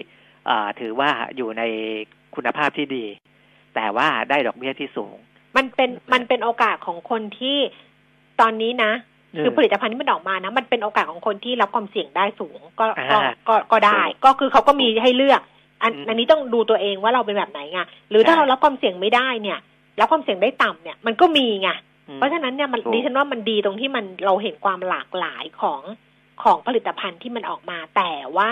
[0.48, 1.62] อ่าถือว่าอยู่ใน
[2.34, 3.04] คุณภาพที่ดี
[3.74, 5.16] แต่ว่าได้ดอกเบี้ยที่สูง
[5.56, 7.58] มันเป็นมันเป็นโอกาสของคนที่
[8.40, 8.92] ตอนนี้นะ
[9.40, 15.40] คือผลิตภัณฑ์ที่มันออกมานะ มันเป็นโอกาสของคนที่รับความเสี่ยงได้สูงก็ก็อ่าก็ก็ได้ ก็คือเขาก็มีให้เลือก
[15.82, 19.58] อันอืมอันนี้ต้องดูตัวเองว่าเราเป็นแบบไหนไงหรือถ้าใช่เรารับความเสี่ยงไม่ได้เนี่ย
[20.00, 21.68] รับความเสี่ยงได้ต่ำเนี่ยมันก็มีไง
[22.08, 25.82] อืมเพราะฉะนั้นเนี่ยมันถูกดิฉันว่ามันดีตรงที่มันเราเห็นความหลากหลายของ
[26.42, 28.50] ของผลิตภัณฑ์ที่มันออกมา แต่ว่า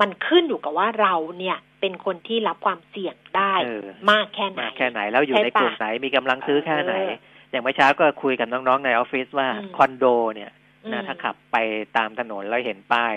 [0.00, 10.50] มันขึ้นอยู่กับว่าเราเนี่ยเป็นคนที่รับความเสี่ยงได้เออมากแค่ไหนมากแค่ไหนแล้วอยู่ใช่ในกลุ่มปะไหนมีกำลังซื้อแค่ไหนเอออย่างเมื่อเช้าก็คุยกับน้องๆในออฟฟิศว่าอืมคอนโดเนี่ย
[10.92, 11.56] นะถ้าขับไป
[11.96, 13.14] ตามถนนแล้วเห็นป้าย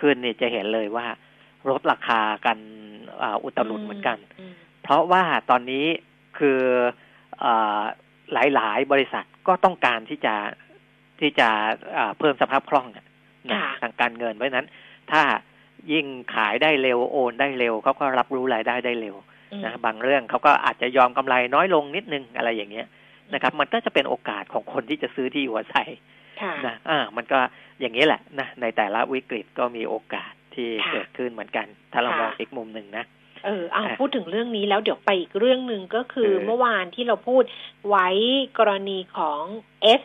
[0.00, 1.06] ขึ้นนี่จะเห็นเลยว่า
[1.70, 2.58] ลดราคากัน
[3.22, 5.86] อ่าอุตลุดเหมือนกันอืมเพราะว่าตอนนี้
[6.38, 6.60] คือ
[7.44, 7.82] อา
[8.32, 10.34] หลายๆ บริษัทก็ต้องการที่จะ
[11.20, 11.48] ที่จะ
[11.96, 13.06] อ่าเพิ่มสภาพคล่องอะ
[13.50, 14.66] นะค่ะทางการเงินเพราะฉะนั้น
[15.12, 15.22] ถ้า
[15.92, 19.16] ยิ่งขายได้เร็วโอนได้เร็วเขาก็รับรู้รายได้ได้เร็ว
[19.52, 22.86] อืมนะบางเรื่องเขาก็อาจจะยอมกำไรน้อยลงนิดนึงอะไรอย่างเงี้ย
[23.34, 25.88] นะครับ มันก็จะเป็นโอกาสของคนที่จะซื้อที่อยู่อาศัย
[26.40, 27.38] ค่ะนะอ่ามันก็
[27.80, 33.04] อย่างนี้แหละนะในแต่ละวิกฤตก็มีโอกาสที่ค่ะเกิดขึ้นเหมือนกัน ถ้าเราค่ะมองอีกมุมหนึ่งนะ
[33.44, 37.44] เออเอาอะพูดถึงเรื่องนี้แล้วเดี๋ยวไปอีกเรื่องหนึ่งก็คือเออเมื่อวานที่เราพูด
[37.88, 38.08] ไว้
[38.58, 39.42] กรณีของ
[40.00, 40.02] S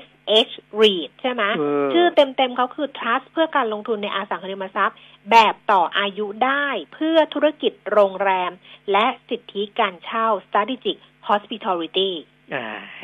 [0.00, 0.02] S
[0.48, 4.98] H REIT ใช่ไหมเออชื่อเต็มๆเขาคือ Trust เพื่อการลงทุนในอสังหาริมทรัพย์
[5.30, 8.52] แบบต่ออายุได้เพื่อธุรกิจโรงแรม
[8.92, 10.96] และสิทธิการเช่า Strategic
[11.28, 12.35] Hospitality อ่า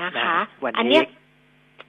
[0.02, 1.05] นะคะวันอันนี้เนี้ย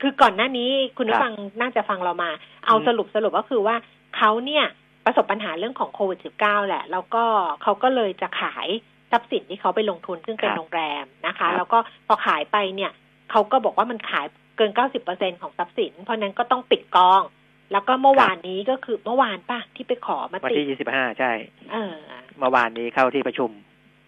[0.01, 2.29] คือก่อนหน้านี้คุณผู้ครับฟังน่าจะฟังเรามา
[2.65, 3.75] เอาอืมสรุปสรุปก็คือว่า
[4.17, 4.65] เขาเนี่ย
[5.05, 7.23] ประสบปัญหาเรื่องของโควิด -19 แหละ แล้วก็
[7.63, 8.67] เขาก็เลยจะขาย
[9.11, 12.91] ทรัพย์สินที่เขาไปลงทุนซึ่งเป็นครับโรงแรมนะครัคะบแล้วก็พอขายไปเนี่ย
[13.31, 14.25] เขาก็บอกว่ามันขาย
[14.57, 14.71] เกิน
[15.05, 17.21] 90%ของทรัพย์สิน เพราะฉะนั้นก็ต้องปิดกอง
[17.71, 21.31] แล้วก็เมื่อวานนี้ก็คือเมื่อวานป่ะที่ไปขอมาวันติที่25ใช่
[21.71, 21.95] เออ
[22.39, 23.49] เมื่อวานนี้เข้าที่ประชุม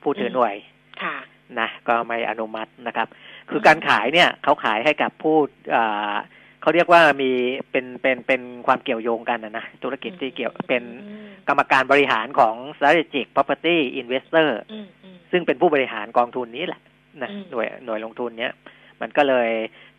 [0.02, 0.56] ผู้ถือหน่วย
[1.04, 1.18] ค่ะ
[1.60, 3.08] นะก็ไม่อนุมัตินะครับ
[3.50, 5.38] คือการขายเนี่ยเขาขายให้กับผู้
[5.76, 6.16] อ่า
[6.62, 7.32] เขาเรียกว่ามี
[7.72, 16.82] เป็นเป็นเป็นความเกี่ยวโยงกันนะนะธุรกิจที่เกี่ยวเป็นอืมกรรมการบริหารของ strategic property investor อืมอืมซึ่งเป็นผู้บริหารกองทุนนี้แหละ
[17.24, 18.54] นะอืมหน่วยหน่วยลงทุนเนี้ย
[19.02, 19.50] มันก็เลย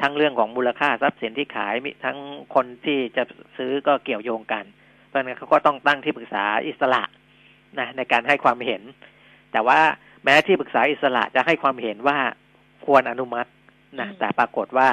[0.03, 2.19] ทั้งเรื่องของมูลค่าทรัพย์สินที่ขายมีทั้ง
[2.55, 3.23] คนที่จะ
[3.57, 4.65] ซื้อก็เกี่ยวโยงกัน
[5.07, 7.03] เพราะฉะนั้นเขาก็ต้องตั้งที่ปรึกษาอิสระ
[7.79, 8.83] นะในการให้ความเห็น
[9.53, 9.81] แต่ว่า
[10.25, 12.19] แม้ที่ปรึกษาอิสระจะให้ความเห็นว่า
[12.87, 13.51] ควรอนุมัติ
[14.01, 14.89] นะอืมแต่ปรากฏว่า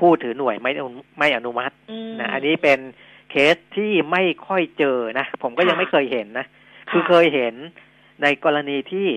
[0.00, 2.80] ผู้ถือหน่วยไม่อนุไม่อนุมัติอืมนะอันนี้เป็น
[3.30, 6.46] เคสที่ไม่ค่อยเจอนะผมก็ยังค่ะไม่เคยเห็นนะ
[6.90, 7.54] คือค่ะเคยเห็น
[8.22, 9.08] ในกรณีที่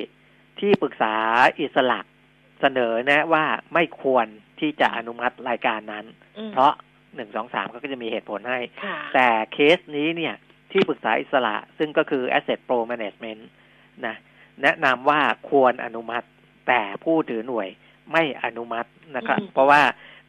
[0.59, 1.13] ที่ปรึกษา
[1.59, 1.99] อิสระ
[2.61, 4.27] เสนอนะว่าไม่ควร
[4.59, 6.05] ที่จะอนุมัติรายการนั้น
[6.37, 6.73] อืมเพราะ
[7.15, 10.35] หนึ่งสองสามก็จะมีเหตุผลให้ค่ะแต่เคสนี้เนี่ย
[10.71, 13.41] ที่ปรึกษาอิสระซึ่งก็คือ Asset Pro Management
[14.05, 14.15] นะ
[14.61, 16.27] แนะนำว่าควรอนุมัติ
[16.67, 17.67] แต่ผู้ถือหน่วย
[18.11, 19.81] ไม่อนุมัตินะครับอืมเพราะว่า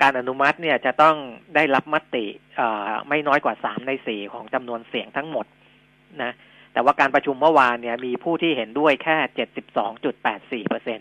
[0.02, 1.16] การอนุมัติเนี่ยจะต้อง
[1.54, 2.24] ได้รับมติ
[2.56, 5.46] เอ่อไม่น้อยกว่าสามในสี่ของจำนวนเสียงทั้งหมด
[6.22, 6.32] นะ
[6.72, 11.00] แต่ว่าการประชุมเมื่อวานเนี่ย มีผู้ที่เห็นด้วยแค่เจ็ดสิบสองจุดแปดสี่เปอร์เซ็น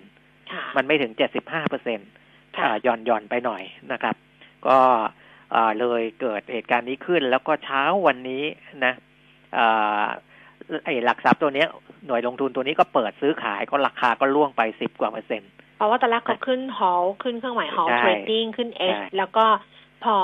[0.52, 2.00] ค่ะมันไม่ถึงเจ็ดสิบห้าเปอร์เซ็น
[2.58, 4.16] ค่ะหย่อนหย่อนไปหน่อยนะครับ
[4.68, 4.78] ก็
[5.52, 8.44] เอ่อเลยเกิดเหตุการณ์นี้ขึ้น แล้วก็เช้าวันนี้
[8.86, 8.94] นะ
[9.54, 9.66] เอ่
[10.02, 10.04] อ
[10.86, 11.68] ไอ้หลักทรัพย์ตัวเนี้ย
[12.08, 19.46] หน่วยลงทุนตัวนี้ก็เปิดซื้อขายก็ราคาก็ล่วงไปสิบกว่าเปอร์เซ็นต์ เพราะว่าตอนแรกเขาขึ้นฮอลขึ้นเครื่องหมายฮอลใช่เทรดดิ้งขึ้นเอใช่แล้วก็
[20.04, 20.18] พอ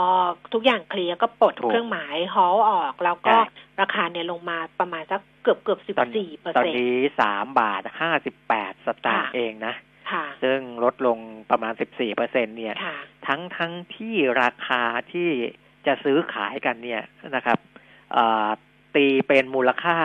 [0.53, 3.41] ทุกอย่างเคลียร์ก็ปลดถูกเครื่องหมายฮอลออก แล้วก็ใช่
[3.81, 9.73] ราคาเนี่ยลงมาประมาณสักเกือบเกือบสิบตอนสี่เปอร์ตอนเซ็นต์นี้สามบาทห้าสิบแปดสตางค์ค่ะเองนะ
[10.11, 11.17] ค่ะซึ่งลดลง
[11.51, 15.29] ประมาณสิบสี่เปอร์เซ็นเนี่ยค่ะทั้งทั้งที่ราคาที่
[15.85, 17.03] จะซื้อขายกันเนี่ย
[17.35, 17.59] นะครับ
[18.13, 18.47] เอ่อ
[18.95, 19.97] ตีเป็นมูลค่า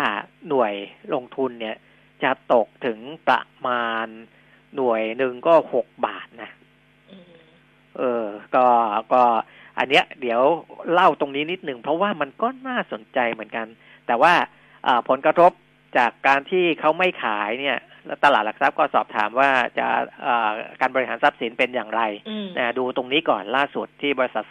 [0.49, 0.75] หน่วย
[1.15, 1.77] ลงทุนเนี่ย
[2.23, 4.07] จะตกถึงประมาณ
[4.75, 6.51] หน่วยหนึ่งก็หกบาทนะ
[7.13, 7.31] อืม
[7.97, 8.25] เออ
[8.55, 8.65] ก็
[9.13, 9.23] ก็
[9.79, 10.41] อันเนี้ย เดี๋ยว
[10.93, 13.67] เล่าตรงนี้นิดหนึ่งเพราะว่ามันก็น่าสนใจเหมือนกัน
[14.07, 14.33] แต่ว่า
[15.09, 15.51] ผลกระทบ
[15.99, 19.87] จากการที่เขาไม่ขายเนี่ยแล้วตลาดหลักทรัพย์ก็สอบถามว่าจะ
[20.81, 22.03] การบริหารทรัพย์สินเป็นอย่างไร
[22.59, 24.45] นะดูตรงนี้ก่อนล่าสุดที่บริษัท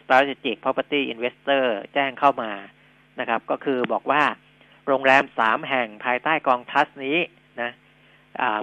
[0.00, 2.50] Strategic Property Investor แจ้งเข้ามา
[3.20, 4.22] นะครับ ก็คือบอกว่า
[4.86, 7.18] โรงแรมสามแห่งภายใต้กองทัสนี้
[7.60, 7.70] นะ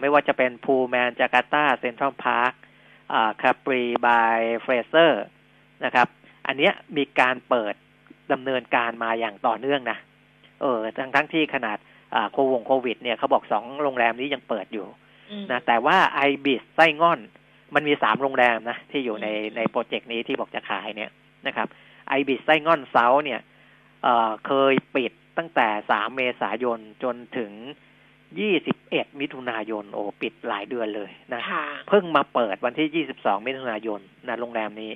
[0.02, 2.54] ไม่ว่าจะเป็น Pullman Jakarta Central Park
[3.42, 5.24] Capri by Fraser
[5.86, 6.08] นะครับ
[6.48, 7.74] อันเนี้ยมีการเปิด
[8.32, 9.98] ดำเนินการมาอย่างต่อเนื่องนะ
[10.62, 11.78] เออทั้งทั้งที่ขนาด
[12.32, 14.88] โควงโควิด เนี่ยเขาบอกสองโรงแรมนี้ยังเปิดอยู่
[15.52, 17.20] นะแต่ว่า ibis Saigon
[17.76, 21.12] มันมีสามโรงแรมนะ ที่อยู่ในในโปรเจกต์นี้ที่บอกจะขายเนี่ย
[21.48, 21.68] นะครับ
[22.10, 23.40] ibis Saigon South เนี่ย
[24.04, 27.52] เเคยปิดตั้งแต่สามเมษายนจนถึง
[28.40, 31.42] ยี่สิบเอ็ดมิถุนายน โอ้ปิดหลายเดือนเลยนะ
[31.90, 34.92] เพิ่งมาเปิดวันที่ยี่สิบสองมิถุนายนนะโรงแรมนี้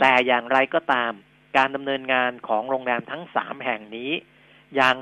[0.00, 1.12] แต่อย่างไรก็ตาม
[1.56, 4.10] การดำเนินงานของโรงแรมทั้งสามแห่งนี้
[4.80, 4.96] ยัง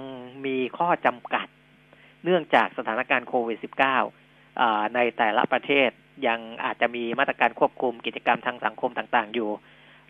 [0.44, 1.46] มีข้อจำกัด
[2.24, 3.58] เนื่องจากสถานการณ์โควิด
[4.24, 5.90] -19 ในแต่ละประเทศ
[6.26, 9.50] ยังอาจจะมีมาตรการควบคุมกิจกรรมทางสังคมต่างๆ อยู่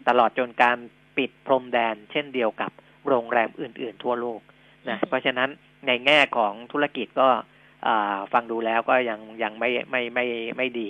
[0.09, 0.77] ตลอดจนการ
[1.17, 2.71] ปิดพรมแดน เช่นเดียวกับ
[3.09, 4.41] โรงแรมอื่น ๆ ทั่วโลก
[4.89, 5.49] นะเพราะฉะนั้น
[5.87, 7.29] ในแง่ของธุรกิจก็
[8.33, 10.87] ฟังดูแล้วก็ยังยังไม่ไม่ไม่ไม่ดี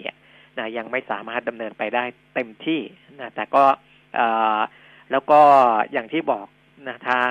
[0.59, 2.05] นะยังไม่สามารถดำเนินไปได้
[2.35, 2.81] เต็มที่
[3.21, 3.65] นะแต่ก็
[5.11, 5.41] แล้วก็
[5.93, 6.47] อย่างที่บอก
[6.87, 7.31] นะทาง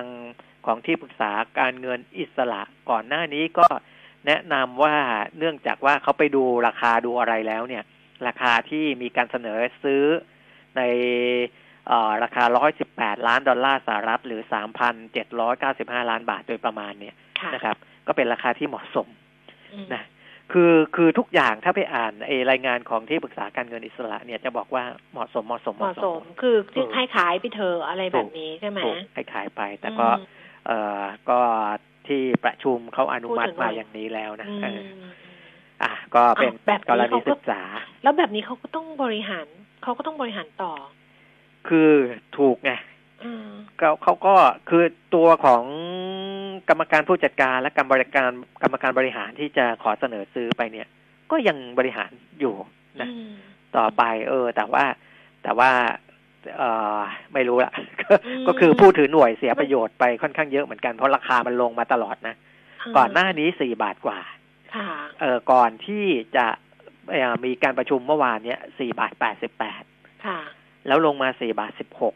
[0.66, 3.68] ของที่ปรึกษาการเงินอิสระก่อนหน้านี้ก็
[4.28, 4.96] แนะนำว่า
[5.38, 7.84] เนื่องจากว่าเขาไปดูราคาดูอะไรแล้วเนี่ย
[8.28, 10.04] ราคาที่มีการเสนอซื้อ
[10.78, 10.82] ใน
[12.24, 12.44] ราคา
[12.86, 14.42] 118 ล้านดอลลาร์สหรัฐ หรือ
[15.26, 17.16] 3,795 ล้านบาทโดยประมาณเนี่ย
[17.54, 19.08] นะครับ ก็เป็นราคาที่เหมาะสม
[19.96, 20.04] นะ
[20.54, 26.56] คือคือทุกอย่างถ้าไปอ่านไอรายงานของที่ปรึกษาการเงินอิสระเนี่ยจะบอกว่าเหมาะสมเหมาะสมเหมาะสม คือ
[26.96, 28.80] ให้ขายไปเธออะไรแบบนี้ใช่ไหม
[29.14, 30.08] ให้ขายไป แต่ก็
[30.68, 31.40] เอ่อก็
[32.08, 34.48] ที่ประชุมเขาอนุมัติมาอย่างนี้แล้วนะ
[35.84, 36.54] อะก็เป็น
[36.90, 37.62] กรณีศึกษา
[38.04, 39.48] แล้วแบบนี้เขาก็ต้องบริหาร
[39.84, 40.74] เขาก็ต้องบริหารต่อ
[41.68, 41.92] คือ
[42.38, 42.72] ถูกไง
[43.78, 44.36] เขาเขาก็
[44.70, 44.84] คือ
[45.16, 45.64] ตัวของ
[46.70, 48.30] กรรมการผู้จัดการและกรรมบริการ
[48.64, 50.88] กรรมการบริหารที่จะขอเสนอซื้อไปเนี่ย
[51.32, 52.56] ก็ยังบริหารอยู่
[53.02, 53.10] นะ
[53.78, 54.86] ต่อไป เออ แต่ว่า
[55.44, 55.72] แต่ว่า
[56.58, 56.64] เอ
[56.98, 57.00] อ
[57.34, 57.74] ไม่รู้ละ
[58.48, 62.36] ก็คือผู้ถือหน่วยเสียประโยชน์ไปค่อนข้างเยอะเหมือนกันเพราะราคามันลงมาตลอดนะ
[62.98, 64.20] ก่อนหน้านี้สี่บาทกว่า
[65.22, 66.06] เออก่อนที่
[66.38, 66.46] จะ
[67.46, 69.84] มีการประชุมเมื่อวานเนี้ยสี่บาทแปดสิบแปด
[70.88, 72.14] แล้วลงมาสี่บาทสิบหก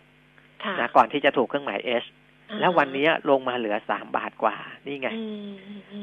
[0.79, 2.03] นะก่อนที่จะถูกเครื่องหมายเอช
[2.59, 4.55] แล้ววันนี้ลงมาเหลือสามบาทกว่า
[4.87, 5.09] นี่ไง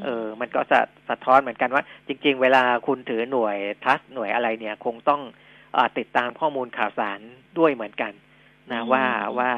[0.03, 0.79] เออ มันก็จะ
[1.09, 5.21] สะท้อนเหมือนกันว่า จริง ๆ เวลาคุณถือหน่วยทัสหน่วยอะไรเนี่ย คงต้อง
[5.75, 7.19] อติดตามข้อมูลข่าวสาร
[7.59, 8.11] ด้วยเหมือนกัน
[8.71, 9.05] นะว่า
[9.37, 9.51] ว่า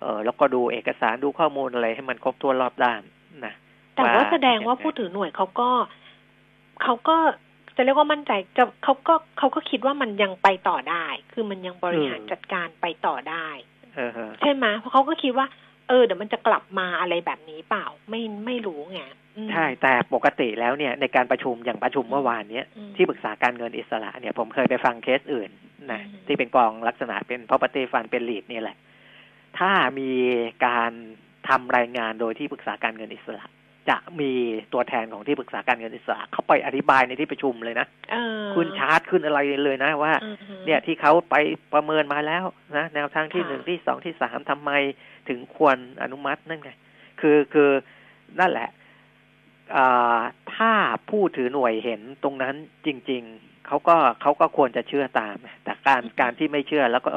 [0.00, 3.02] เออแล้วก็ดูเอกสารดูข้อมูลอะไรให้มันครบถ้วนรอบด้าน
[3.44, 3.54] นะ
[3.94, 5.70] แต่ว่าแสดงว่าผู้ถือหน่วยเขาก็
[6.82, 7.16] เขาก็
[7.76, 13.48] จะเรียกว่ามั่นใจจะเขาก็เขาก็คิดว่ามันยังไปต่อได้ คือมันยังบริหารจัดการไปต่อได้
[14.40, 15.46] ใช่ไหมเพราะเขาก็คิดว่า
[15.88, 19.00] เออเดี๋ยวมันจะกลับมาอะไรแบบนี้เปล่าไม่ไม่รู้ไง
[19.52, 22.64] ใช่ แต่ปกติแล้วเนี่ยในการประชุมอย่างประชุมเมื่อวานเนี้ย
[22.96, 25.50] ที่ปรึกษาการเงินอิสระเนี่ยผมเคยไปฟังเคสอื่น
[25.92, 28.76] นะที่เป็นกองลักษณะเป็น property fund เป็น lead นี่แหละ
[29.58, 30.10] ถ้ามี
[30.66, 30.92] การ
[31.48, 33.44] ทำรายงานโดยที่ปรึกษาการเงินอิสระ
[33.90, 34.32] จะมี
[34.72, 37.86] ตัวแทนของที่ปรึกษาการเงินอิสระเขาไปอธิบายในที่ประชุมเลยนะ
[38.54, 40.12] ขึ้นชาร์ตขึ้นอะไรเลยนะว่า
[40.66, 41.34] เนี่ยที่เขาไป
[41.74, 42.44] ประเมินมาแล้ว
[42.76, 44.70] นะแนวทางที่หนึ่งที่สองที่สามทำไม
[45.28, 46.70] ถึงควรอนุมัตินั่นไง
[47.20, 47.70] คือคือ
[48.40, 48.68] นั่นแหละ
[50.54, 50.72] ถ้า
[51.10, 52.54] ผู้ถือหน่วยเห็นตรงนั้น
[52.86, 57.10] จริง ๆเขาก็เขาก็ควรจะเชื่อตาม แต่การการที่ไม่เชื่อแล้วก็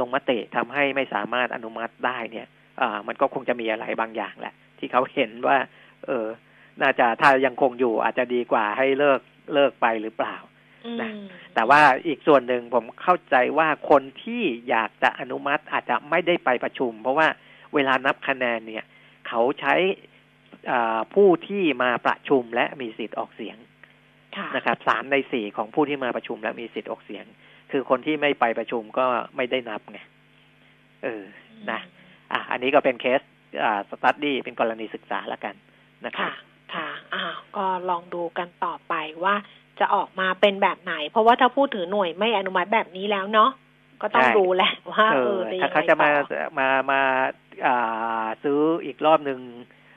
[0.00, 2.46] ลงมติทำให้ไม่สามารถอนุมัติได้เนี่ย
[2.80, 5.56] อ่ามันก็คงจะมีอะไรบางอย่างแหละ ที่เขาเห็นว่า
[6.08, 6.26] เออ
[6.82, 9.20] น่าจะถ้ายังคงอยู่อาจจะดีกว่าให้เลิก
[9.54, 10.36] เลิกไปหรือเปล่า
[11.02, 11.10] นะ
[11.54, 17.28] แต่ว่าอีกส่วนหนึ่งผมเข้าใจว่าคนที่อยากจะอนุมัติอาจจะไม่ได้ไปประชุม เพราะว่า
[17.74, 18.84] เวลานับคะแนนเนี่ย
[19.28, 19.74] เขาใช้
[21.14, 23.56] ผู้ที่มาประชุมและมีสิทธิ์ออกเสียง
[24.56, 27.24] นะครับสามในสี่ของผู้ที่มาประชุมและมีสิทธิ์ออกเสียง
[27.70, 29.04] คือคนที่ไม่ไปประชุมก็
[29.36, 29.98] ไม่ได้นับไง
[31.04, 31.24] เออ
[31.70, 31.80] นะ
[32.32, 33.20] อะอันนี้ก็เป็นเคส
[33.64, 35.54] อ่าสตัดดี้เป็นกรณีศึกษาแล้วกัน
[36.06, 36.32] นะครับ
[36.74, 37.22] ค่ะอ่า
[37.56, 39.34] ก็ลองดูกันต่อไปว่า
[39.78, 43.50] จะออกมาเป็นแบบไหน เพราะว่าถ้าพูดถือหน่วยไม่อนุมัติแบบนี้แล้วเนาะ
[44.02, 46.10] ก็ต้องดูแหละว่าเออถ้าเขาจะมา
[46.58, 47.00] มามา
[47.66, 49.40] อ่าซื้ออีกรอบหนึ่ง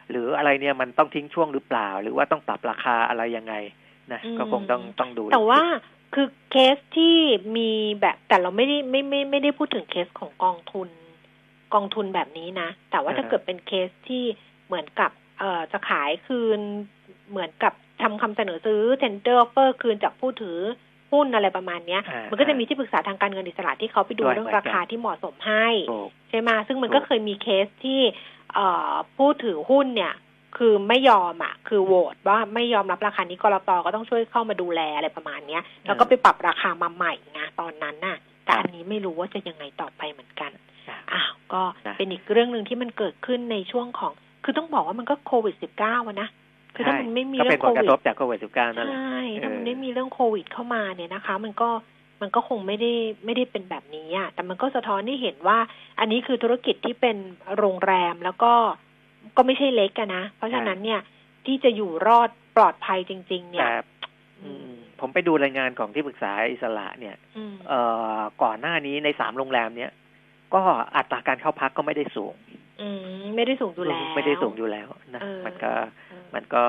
[0.09, 3.53] หรืออะไรเนี่ยมันต้องทิ้งช่วงหรือเปล่า หรือว่าต้องปรับราคาอะไรยังไง
[4.13, 5.63] นะก็คงต้องต้องดู แต่ว่า
[6.13, 7.15] คือเคสที่
[7.57, 10.89] มีแบบแต่เราไม่ได้ไม่ไม่ไม่ได้พูดถึงเคสของกองทุน
[11.73, 14.23] กองทุนแบบนี้นะ แต่ว่าอ่าฮะถ้าเกิดเป็นเคสที่
[14.65, 15.26] เหมือนกับเอ่อ
[15.71, 16.59] จะขายคืน
[17.29, 20.59] เหมือนกับทำคำเสนอซื้อ tender offer คืนจากผู้ถือ
[21.11, 28.01] หุ้นอะไรประมาณเนี้ยอ่ามัมันก็จะมีที่ปรึกษาทางการเงินอิสระที่เขาไปดูด้วยเรื่องเหมือนรากันคาที่เหมาะสมให้ถูกใช่ไหมซึ่งมันถูกก็เคยมีเคสที่
[28.53, 30.13] เอ่อผู้ถือหุ้นเนี่ย
[30.57, 40.51] คือไม่ยอมอะ คือโหวตว่าไม่ยอมรับราคานี้กรตก็ต้องช่วยเข้ามาดูแลอะไรประมาณเนี้ย แล้วก็ไปปรับราคามาใหม่ไงตอนนั้นน่ะ แต่อันนี้ไม่รู้ว่าจะยังไงต่อไปเหมือนกัน
[40.89, 46.29] อะอ้าวก็นะเป็นอีกเรื่องหนึ่งที่มันเกิดขึ้นในช่วงของ คือต้องบอกว่ามันก็โควิดสิบเก้าอะนะ
[46.75, 51.69] คือถ้ามันไม่มีก็เรื่เป็อนงผโคลกวิระดทบจากโควิดสิบเก้านั่นแหละใช่ถ้ามันเออไม่มีเรื่องโควิดเข้ามาเนี่ยนะคะ มันก็
[52.21, 52.91] มันก็คงไม่ได้
[53.25, 55.57] ไม่ได้เป็นแบบนี้อะแต่มันก็สะท้อนให้เห็นว่า
[55.99, 57.17] อันนี้คือธุรกิจที่เป็น
[57.57, 58.53] โรงแรมแล้วก็
[59.37, 60.99] ก็ไม่ใช่เล็กอะนะ เพราะฉะนั้นเนี่ย
[61.45, 63.75] ที่จะอยู่รอดปลอดภัยจริง ๆ เนี่ยแต่
[64.43, 64.69] อืม
[64.99, 67.79] ผมไปดูรายงานของที่ปรึกษาอิสระเนี่ยอืมเอ่
[68.17, 69.91] อก่อนหน้านี้ในสามโรงแรมเนี่ย
[70.53, 70.61] ก็
[70.95, 72.33] อัตราการเข้าพักก็ไม่ได้สูง
[72.81, 72.87] อื
[73.21, 75.71] มไม่ได้สูงอยู่แล้ว ไม่ได้สูงอยู่แล้วนะเออมันก็
[76.09, 76.63] เออมันก็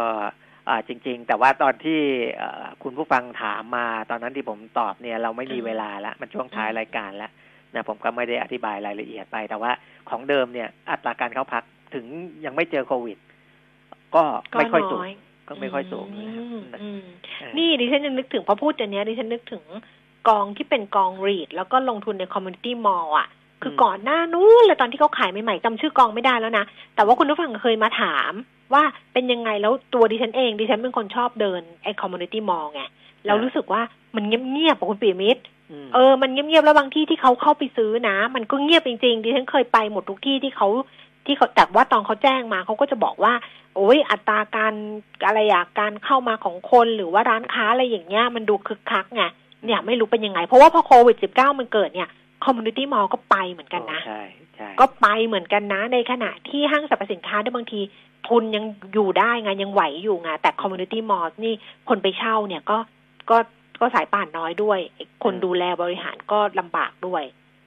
[0.69, 2.01] อ่าจริง ๆ แต่ว่าตอนที่
[2.37, 7.33] เอ่อคุณผู้ฟังถามมา ตอนนั้นที่ผมตอบเนี่ย เราไม่มีเวลาละมันช่วงท้ายรายการแล้ว
[7.75, 9.71] นะผมก็ไม่ได้อธิบายรายละเอียดไป แต่ว่า
[10.09, 12.05] ของเดิมเนี่ย อัตราการเข้าพักถึง
[12.45, 13.19] ยังไม่เจอโควิด
[14.15, 14.23] ก็
[14.59, 15.01] ไม่ค่อยสูง
[15.49, 17.03] ก็ไม่ค่อยสูงนะอืมนะอืม
[17.41, 19.63] เออนี่ดิฉันยังนึกถึงพอพูดอย่างเนี้ยดิฉันนึกถึง
[20.29, 23.29] กองที่เป็นกอง REIT แล้วก็ลงทุนใน community mall อะ
[23.63, 28.33] คือก่อนหน้านู้นเลยตอนที่เขาขายใหม่ๆจำชื่อกองไม่ได้แล้วนะ แต่ว่าคุณผู้ฟังเคยมาถาม
[28.75, 32.83] ว่าเป็นยังไงแล้วตัวดิฉันเองดิฉันเป็นคนชอบเดินไอ้ community mall ไง
[33.27, 33.83] แล้วรู้สึกว่า
[34.17, 35.43] มันเงียบๆอะคุณปีมิตร
[35.85, 40.69] มเออ มันเงียบๆแล้วบางที่ที่เขาเข้าไปซื้อนะ มันก็เงียบจริงๆดิฉันเคยไปหมดทุกที่ที่เขา
[41.27, 43.33] ที่เขาแต่ว่าตอนเขาแจ้งมาเขาก็จะบอกว่า
[43.77, 44.75] โอ้ยอัตราการ
[45.27, 49.23] อะไรอะการเข้ามาของคนหรือว่าร้านค้าอะไรอย่างเงี้ยมันดูคึกคักไง
[49.65, 52.09] เนี่ยไม่รู้เป็นยังไง เพราะว่าพอโควิด -19 มันเกิดเนี่ย
[52.45, 54.23] community mall ก็ไปเหมือนกันนะใช่
[54.57, 57.81] ใช่ก็ไปเหมือนกันนะ ในขณะที่ห้างสรรพสินค้าเนี่ยบางที
[58.29, 61.55] ทุนยังอยู่ได้ไงยังไหวอยู่ไงแต่ community mall นี่
[61.89, 62.79] คนไปเช่าเนี่ยก็
[63.31, 63.37] ก็
[63.81, 64.79] ก็สายป่านน้อยด้วย
[65.25, 67.23] คนดูแลบริหารก็ลำบากด้วย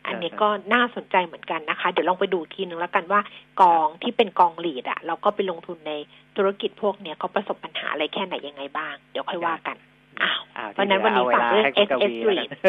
[0.07, 3.21] อันนี้ก็น่าสนใจเหมือนกันนะคะ เดี๋ยวลองไปดูอีกทีนึงแล้วกันว่า
[3.61, 5.93] กองที่เป็นกอง REIT อะเราก็ไปลงทุนใน
[6.37, 9.77] ธุรกิจพวกเนี้ยเขาประสบปัญหาอะไรแค่ไหนยังไงบ้าง เดี๋ยวค่อยว่ากัน
[10.21, 12.59] อ้าวอ้เพราะฉะนั้นวันนี้ฝากเรื่องให้คุณกวี SS แล้วกัน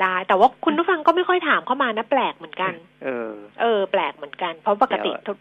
[0.00, 2.72] ได้ แต่ว่าคุณผู้ฟังก็ไม่ค่อยถามเข้ามานะแปลกเหมือนกัน
[3.04, 3.30] เออ
[3.60, 5.36] เออ แปลกเหมือนกัน เพราะปกติเดี๋ยว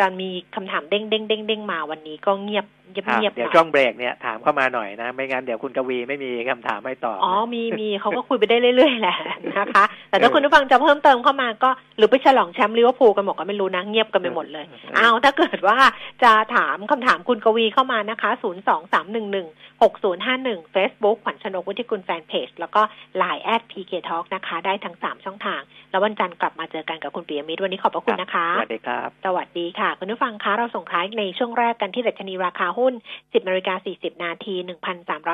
[0.00, 9.16] จะมีคำถามเด้งเด้งเด้งเด้งมาวันนี้ก็เงียบเงียบครับเงียบหเดี๋ยวน่อยช่วงเบรกเนี่ยถามเข้ามาหน่อยนะ ไม่งั้นเดี๋ยวคุณกวีไม่มีคำถามให้ตอบอ๋อนะมีมีเขาก็คุยไปได้เรื่อยๆแหละ
[9.58, 15.78] นะคะ แต่ถ้าเออคุณผู้ฟังจะเพิ่มเติมเข้ามาก็หรือไปฉลองแชมป์ลิเวอร์พูลกันหมดก็ไม่รู้นะเงียบกันไปหมดเลยเอออ้าวถ้าเกิดว่า
[16.22, 22.80] จะถามคำถามคุณกวีเข้ามานะคะ0 2 3 1 1 6 0 5 1 Facebook ขวัญชนกวุฒิกุลแฟนเพจแล้วก็
[23.20, 25.60] Line แอด PK Talk นะคะ ได้ทั้ง3ช่องทาง
[25.90, 34.54] แล้ววันจันทร์กลับมาเจอกันกับคุณปิยมิตรวันนี้ขอบพระคุณนะคะสวัสดีครับสวัสดีค่ะคุณผู้ฟังคะเราส่งท้ายในช่วงแรกกันที่ดัชนีราคาหุ้น 10นาฬิกา40 นาที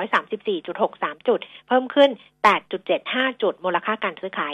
[0.05, 2.11] 1,334.63 จุด เพิ่มขึ้น
[2.77, 4.53] 8.75 จุด มูลค่าการซื้อขาย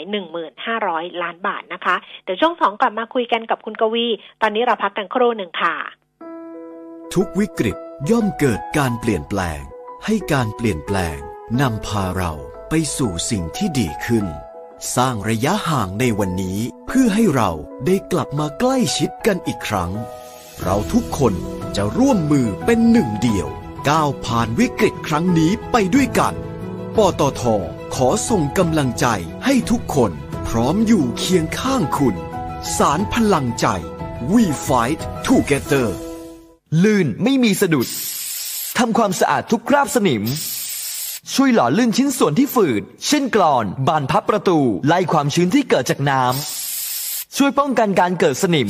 [0.61, 4.07] 1,500 ล้านบาทนะคะ เดี๋ยวช่วง2กลับมาคุยกันกับคุณกวี
[4.41, 5.75] ตอนนี้เราพักกันครู่หนึ่งค่ะ
[7.13, 7.77] ทุกวิกฤต
[8.09, 9.61] ย่อมเกิดการเปลี่ยนแปลง
[10.05, 11.17] ให้การเปลี่ยนแปลง
[11.61, 12.33] นำพาเรา
[12.69, 14.25] ไปสู่สิ่งที่ดีขึ้น
[14.95, 17.51] สร้างระยะห่างในวันนี้เพื่อให้เรา
[17.85, 19.91] ได้กลับมาใกล้ชิดกันอีกครั้ง
[20.63, 21.33] เราทุกคน
[21.75, 23.47] จะร่วมมือเป็นหนึ่งเดียว
[23.89, 26.33] ก้าวผ่านวิกฤตครั้งนี้ไปด้วยกัน
[26.97, 27.43] ปตท
[27.95, 29.07] ขอส่งกำลังใจ
[29.45, 30.11] ให้ทุกคน
[30.47, 32.15] พร้อมอยู่เคียงข้างคุณ
[32.77, 33.67] สารพลังใจ
[34.31, 35.87] We Fight Together
[36.83, 37.87] ลื่นไม่มีสะดุด
[38.77, 40.23] ทำความสะอาดทุกคราบสนิม
[41.31, 48.69] ช่วยหล่อลื่นชิ้นส่วนที่ฝืด เช่นกรอน บานพับประตู ไล่ความชื้นที่เกิดจากน้ำช่วยป้องกันการเกิดสนิม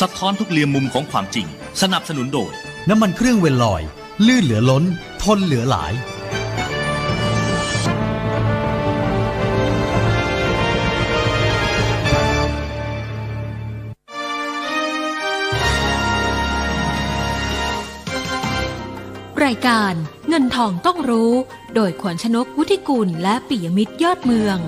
[0.00, 1.46] สะท้อนทุกเรียมมุมของความจริง
[1.82, 2.52] สนับสนุนโดย
[2.88, 3.82] น้ำมันเครื่องเวลลอย
[4.26, 4.84] ลื่นเหลือล้น
[5.22, 5.92] ทนเหลือหลาย
[19.44, 19.94] รายการ
[20.28, 21.32] เงินทองต้องรู้
[21.74, 24.58] โดยขวัญชนกวุฒิกุลและปิยมิตรยอดเมือง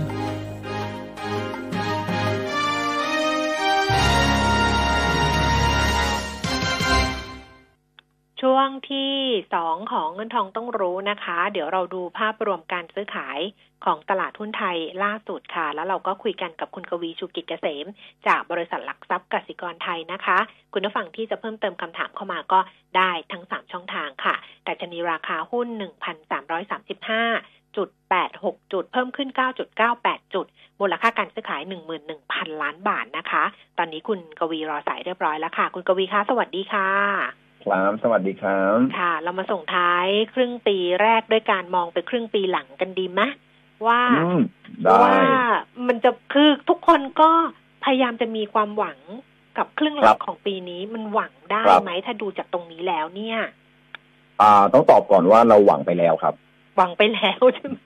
[8.48, 9.12] ช่วงที่
[9.54, 13.38] สองของเงินทองต้องรู้นะคะ เดี๋ยวเราดูภาพรวมการซื้อขาย
[13.84, 17.86] ของตลาดหุ้นไทยล่าสุดค่ะ แล้วเราก็คุยกันกับคุณกวีชูกิจเกษม
[18.26, 20.38] จากบริษัทหลักทรัพย์กสิกรไทยนะคะ
[20.72, 22.60] คุณผู้ฟังที่จะเพิ่มเติมคำถามเข้ามาก็
[22.96, 24.34] ได้ทั้ง 3 ช่องทางค่ะ
[24.64, 25.66] แต่ชนีราคาหุ้น
[26.52, 27.88] 1,335จุด
[28.30, 29.28] 86จุด เพิ่มขึ้น
[29.82, 30.46] 9.98 จุด
[30.80, 31.62] มูลค่าการซื้อขาย
[32.12, 33.44] 11,000 ล้านบาทนะคะ
[33.78, 43.20] ตอนนี้คุณกวีรอสายเรียบร้อยแล้วค่ะ คุณกวีคะสวัสดีค่ะ ครับ สวัสดีครับ ค่ะ เรามาส่งท้ายครึ่งปีแรกด้วยการมองไปครึ่งปีหลังกันดีไหม
[43.86, 44.40] ว่าอืม
[44.82, 45.18] ได้ว่า
[45.86, 47.30] มันจะคือทุกคนก็
[47.84, 48.98] พยายามจะมีความหวัง
[49.58, 53.38] กับครึ่งหลังของปีนี้มันหวังได้ไหมถ้าดูจากตรงนี้แล้วเนี่ย
[54.40, 56.34] อ่า ต้องตอบก่อนว่าเราหวังไปแล้วครับ
[56.76, 57.80] หวังไปแล้วใช่ไหม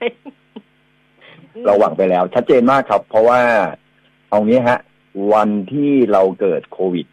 [1.65, 3.39] เราหวังไปแล้ว ชัดเจนมากครับ เพราะว่า
[4.29, 4.79] เอางี้ฮะ
[5.33, 7.05] วันที่เราเกิดโควิด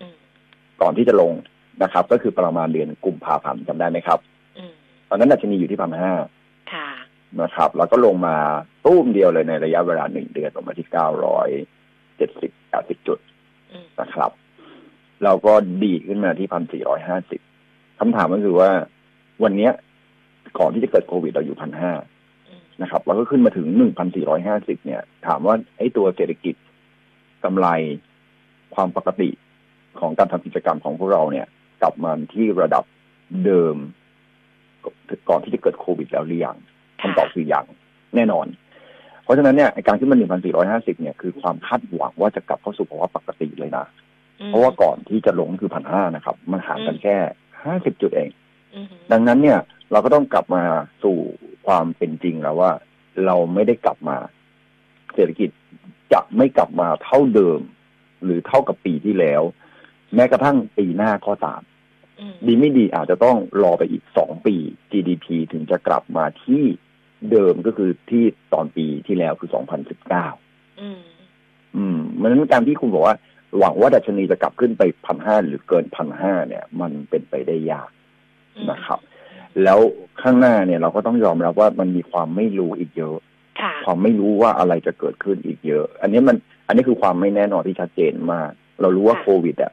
[0.00, 0.16] อืม
[0.82, 1.32] ก่อนที่จะลง
[1.82, 4.18] นะครับ ก็คือประมาณเดือนกุมภาพันธ์จำได้ไหมครับ
[4.58, 4.72] อืม
[5.08, 6.12] ตอนนั้นดัชนีอยู่ที่พันห้า
[6.72, 6.88] ค่ะ
[7.42, 8.36] นะครับ แล้วก็ลงมา
[8.84, 11.48] ตุ้มเดียวเลยในระยะเวลาหนึ่งเดือนลงมาที่เก้าร้อย
[12.16, 13.18] เจ็ดสิบแปดสิบจุด
[13.72, 14.30] อืมนะครับ
[15.24, 15.52] เราก็
[15.82, 17.40] ดีดขึ้นมาที่พันสี่ร้อยห้าสิบ
[17.98, 18.70] คำถามก็คือว่า
[19.42, 19.72] วันเนี้ย
[20.58, 21.92] ก่อนที่จะเกิดโควิดเราอยู่พันห้า
[22.48, 26.54] อืมนะครับแล้วก็ขึ้นมาถึงหนึ่งพันสี่ร้อยห้าสิบเนี่ย ถามว่าไอ้ตัวเศรษฐกิจ
[27.44, 27.66] กำไร
[28.74, 29.28] ความปกติ
[30.00, 31.46] ของการทำกิจกรรมของพวกเราเนี่ย
[31.82, 32.84] กลับมาที่ระดับ
[33.44, 33.76] เดิม
[35.28, 36.56] ก่อนที่จะเกิดโควิดแล้วหรือยัง
[37.00, 37.64] คำตอบคือยัง
[38.14, 38.46] แน่นอน
[39.24, 43.84] เพราะฉะนั้นเนี่ยไอ้การขึ้นมาหนึ่งพันสี่ร้อยห้าสิบเนี่ยคือความคาดหวังว่าจะกลับเข้าสู่ภาวะปกติเลยนะ
[44.40, 47.16] อืมเพราะว่าก่อนที่จะลงคือพันห้านะครับ มันห่างกันแค่
[47.64, 48.30] ห้าสิบจุดเอง
[48.74, 49.58] อืมดังนั้นเนี่ย
[49.92, 50.62] เราก็ต้องกลับมา
[51.02, 51.18] สู่
[51.66, 52.72] ความเป็นจริงแล้วว่า
[53.26, 54.16] เราไม่ได้กลับมา
[55.14, 55.50] เศรษฐกิจ
[56.12, 57.60] จะไม่กลับมาเท่าเดิม
[58.24, 59.42] หรือเท่ากับปีที่แล้ว
[60.14, 61.69] แม้กระทั่งปีหน้าก็ตามอืม
[62.46, 64.54] ดีไม่ดีอาจจะต้องรอไปอีกสองปี
[64.90, 66.62] GDP ถึงจะกลับมาที่
[67.30, 69.50] เดิมก็คือที่ตอนปีที่แล้วคือ
[70.14, 71.00] 2019อืม
[71.76, 73.16] อืมเพราะฉะนั้นการที่คุณบอกว่า
[73.58, 77.90] หวังว่าดัชนีจะกลับขึ้นไปพันห้าหรือเกินพันห้าเนี่ย มันเป็นไปได้ยาก
[78.56, 79.00] อืมนะครับ
[79.62, 79.78] แล้ว
[80.22, 83.16] ข้างหน้าเนี่ย เราก็ต้องยอมรับว่ามันมีความไม่รู้อีกเยอะ
[83.60, 88.50] ค่ะความไม่รู้ว่าอะไรจะเกิดขึ้นอีกเยอะ อันนี้มัน อันนี้คือความไม่แน่นอนที่ชัดเจนมาก
[88.80, 89.72] เรารู้ว่าค่ะโควิดอะ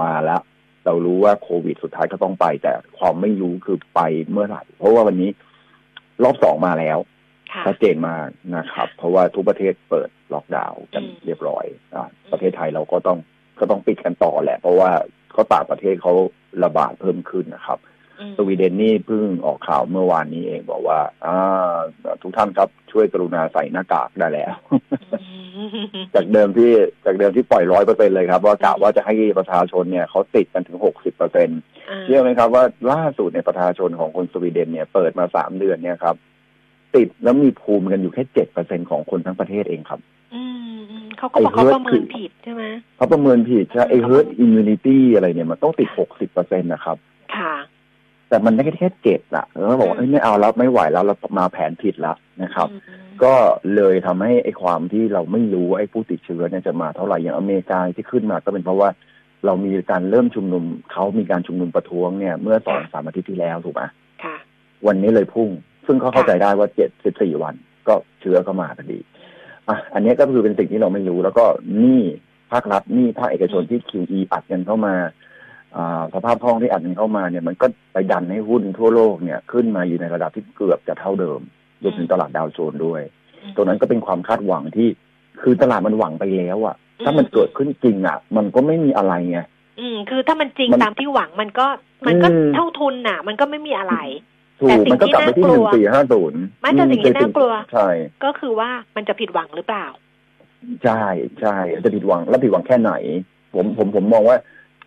[0.00, 0.40] มาแล้ว
[0.86, 5.30] เรารู้ว่าโควิดสุดท้ายก็ต้องไป แต่ความไม่รู้คือไปเมื่อไหร่เพราะว่าวันนี้
[6.22, 6.98] รอบสองมาแล้ว
[7.52, 11.64] ค่ะชัดเจนมากนะครับ เพราะว่าทุกประเทศเปิดล็อกดาวน์กันอืมเรียบร้อย
[11.94, 13.18] อะประเทศไทยเราก็ต้อง
[13.58, 14.90] ก็ต้องปิดกันต่อแหละ เพราะว่า
[15.36, 16.12] ก็ต่างประเทศเขา
[16.64, 17.91] ระบาดเพิ่มขึ้นนะครับอืม
[18.36, 21.76] สวีเดนนี่เพิ่งออกข่าวเมื่อวานนี้เองบอกว่า อ่า
[22.22, 24.52] ทุกท่านครับช่วยกรุณาใส่หน้ากากได้แล้ว
[26.14, 26.70] จากเดิมที่
[27.04, 31.48] จากเดิมที่ปล่อยร้อยเปอร์เซ็นเลยครับ ว่ากะว่าจะให้ประชาชนเนี่ยเขาติดกันถึงหกสิบเปอร์เซ็น
[32.04, 36.16] เชื่อไหมครับว่าล่าสุดเนี่ยประชาชนของคนสวีเดนเนี่ยเปิดมาสามเดือนเนี่ยครับ
[36.96, 40.00] ติดแล้วมีภูมิกันอยู่แค่เจ็ดเปอร์เซ็นของคนทั้งประเทศเองครับ
[40.34, 40.42] อื
[40.76, 42.62] มอืมเขาก็บอกไอ้เขา herd ประเมิคืนอผิดใช่ไหม
[42.96, 46.96] เขาประเมินผิดใช่ไอ้ herd immunity อะไรเนี่ยมันต้องติดหกสิบเปอร์เซ็นนะครับ
[47.36, 47.54] ค่ะ
[48.32, 53.34] แต่มันได้แค่เจ็ดอะแล้วก็บอกว่าอืมเอ้ยไม่เอาแล้วไม่ไหวแล้วเรามาแผนผิดแล้วนะครับอืมก็
[53.74, 58.88] เลยทำให้ไอ้ความที่เราไม่รู้ว่าไอ้ผู้ติดเชื้อเนี่ยจะมาเท่าไหร่อย่างอเมริกาที่ขึ้นมาก็เป็นเพราะว่า
[59.46, 63.82] เรามีการเริ่มชุมนุมเขามีการชุมนุมประท้วงเนี่ยเมื่อสองสามอาทิตย์ที่แล้วถูกไหม
[64.24, 64.36] ค่ะ
[64.86, 65.48] วันนี้เลยพุ่ง
[65.86, 67.54] ซึ่งเขาเข้าใจได้ว่าเจ็ดสิบสี่วัน
[67.88, 68.98] ก็เชื้อก็มาพอดี
[69.68, 71.44] อะอันนี้ก็คือเป็นสิ่งที่เราไม่รู้ แล้วก็
[71.78, 72.02] หนี้
[72.52, 75.10] ภาครัฐหนี้ภาคเอกชนที่ QE อัดเงินเข้ามาอ่า
[76.14, 81.40] สภาพคล่องที่อัดเงินเข้ามาเนี่ยมันก็ไปดันให้หุ้นทั่วโลกเนี่ยขึ้นมาอยู่ในระดับที่เกือบจะเท่าเดิม
[81.82, 83.02] รวมถึงตลาดดาวโจนส์ด้วย
[83.56, 84.88] ตรงนั้นก็เป็นความคาดหวังที่
[85.42, 89.40] คือตลาดมันหวังไปแล้วอะถ้ามันเกิดขึ้นจริงอะมันก็ไม่มีอะไรไง
[89.80, 91.66] อืม คือถ้ามันจริงมันตามที่หวังมันก็
[92.06, 93.94] มันก็อืมเท่าทุนน่ะ มันก็ไม่มีอะไร
[94.60, 97.88] ถูแต่กสิ่งมันก็กลับไปที่ที่หน่ากลันึ่งวสี่ห้าศูนย์ไม่แต่สิ่งที่น่ากลัวใช่
[98.24, 99.86] ก็คือว่ามันจะผิดหวังหรือเปล่า
[100.84, 101.02] ใช่
[101.40, 102.92] ใช่จะผิดหวัง แล้วผิดหวังแค่ไหน
[103.54, 104.36] ผมผมผมมองว่า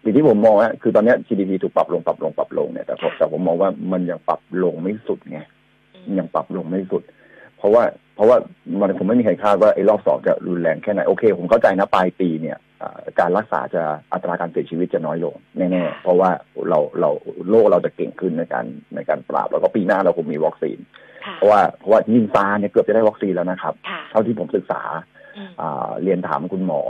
[0.05, 5.39] สิ่งที่ผมมองว่าคือตอนเนี้ย GDP ถูกปรับลงปรับลงปรับลงเนี่ยแต่ผมค่ะแต่ผมมองว่ามันยังปรับลงไม่สุดไง
[6.05, 7.03] อืมยังปรับลงไม่สุด
[7.57, 7.83] เพราะว่า
[8.15, 8.37] เพราะว่า
[8.81, 13.83] มันคงไม่มีใครคาดว่าไอ้รอบสองจะรุนแรงแค่ไหนโอเค ผมเข้าใจนะปลายปีเนี่ยอ่าการรักษาจะ
[14.13, 16.29] อัตราการเสียชีวิตจะน้อยลงแน่ๆเพราะว่า
[16.69, 17.09] เราเรา
[17.49, 20.77] โลกเราจะเก่งขึ้นในการในการปราบแล้วก็ปีหน้าเราคงมีวัคซีน
[21.25, 24.81] ค่ะเพราะว่าเพราะว่ายิงฟ้าเนี่ยเกือบจะได้วัคซีนแล้วนะครับค่ะเท่าที่ผมศึกษา
[25.37, 26.83] อืมอ่าเรียนถามคุณหมอ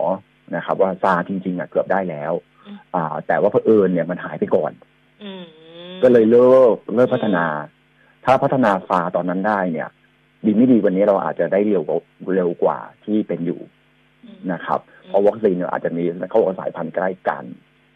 [0.56, 2.34] นะครับ ว่าซาจริงๆอะเกือบได้แล้ว
[2.66, 4.72] อืมอ่า แต่ว่าเผอิญเนี่ยมันหายไปก่อน
[5.24, 5.44] อืม
[6.04, 7.46] ก็เลยเลิกเลิกพัฒนา
[8.26, 9.90] ถ้าพัฒนาฟาตอนนั้นได้เนี่ย
[10.46, 12.00] ดีไม่ดีวันนี้เราอาจจะได้เร็วกว่า
[12.36, 13.60] เร็วกว่าที่เป็นอยู่
[14.26, 17.46] อืมนะครับ เพราะวัคซีนเนี่ยอาจจะมีเขาบอกว่าสายพันธุ์ใกล้กัน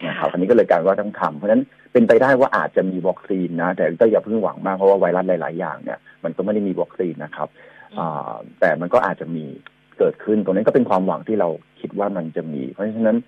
[0.08, 1.62] นะครับอันนี้ก็เลยกลารว่าต้องทำเพราะฉะนั้น
[1.92, 7.48] เป็นไปได้ว่าอาจจะมีวัคซีนนะ แต่ก็อย่าเพิ่งหวังมากเพราะว่าไวรัสหลาย ๆ อย่างเนี่ยมันก็ไม่ได้มีวัคซีนนะครับ
[7.98, 9.44] อ่าแต่มันก็อาจจะมี
[9.98, 11.48] เกิดขึ้นตรงนี้ก็เป็นความหวังที่เรา
[11.80, 13.18] คิดว่ามันจะมี เพราะฉะนั้น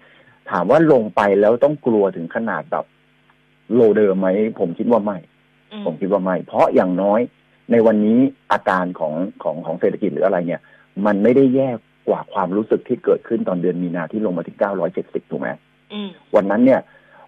[0.50, 2.84] ถามว่าลงไปแล้วต้องกลัวถึงขนาดแบบ
[3.74, 4.28] โลเดิมไหม
[4.60, 5.18] ผมคิดว่าไม่
[5.72, 7.20] อืมผมคิดว่าไม่ เพราะอย่างน้อย
[7.70, 8.18] ในวันนี้
[8.52, 10.60] อาการของของของเศรษฐกิจหรืออะไรเนี่ย
[11.06, 11.70] มันไม่ได้แย่
[12.08, 14.56] กว่าความรู้สึกที่เกิดขึ้นตอนเดือนมีนาที่ลงมาที่
[14.94, 15.48] 970ถูกไหม
[15.92, 16.80] อืมวันนั้นเนี่ย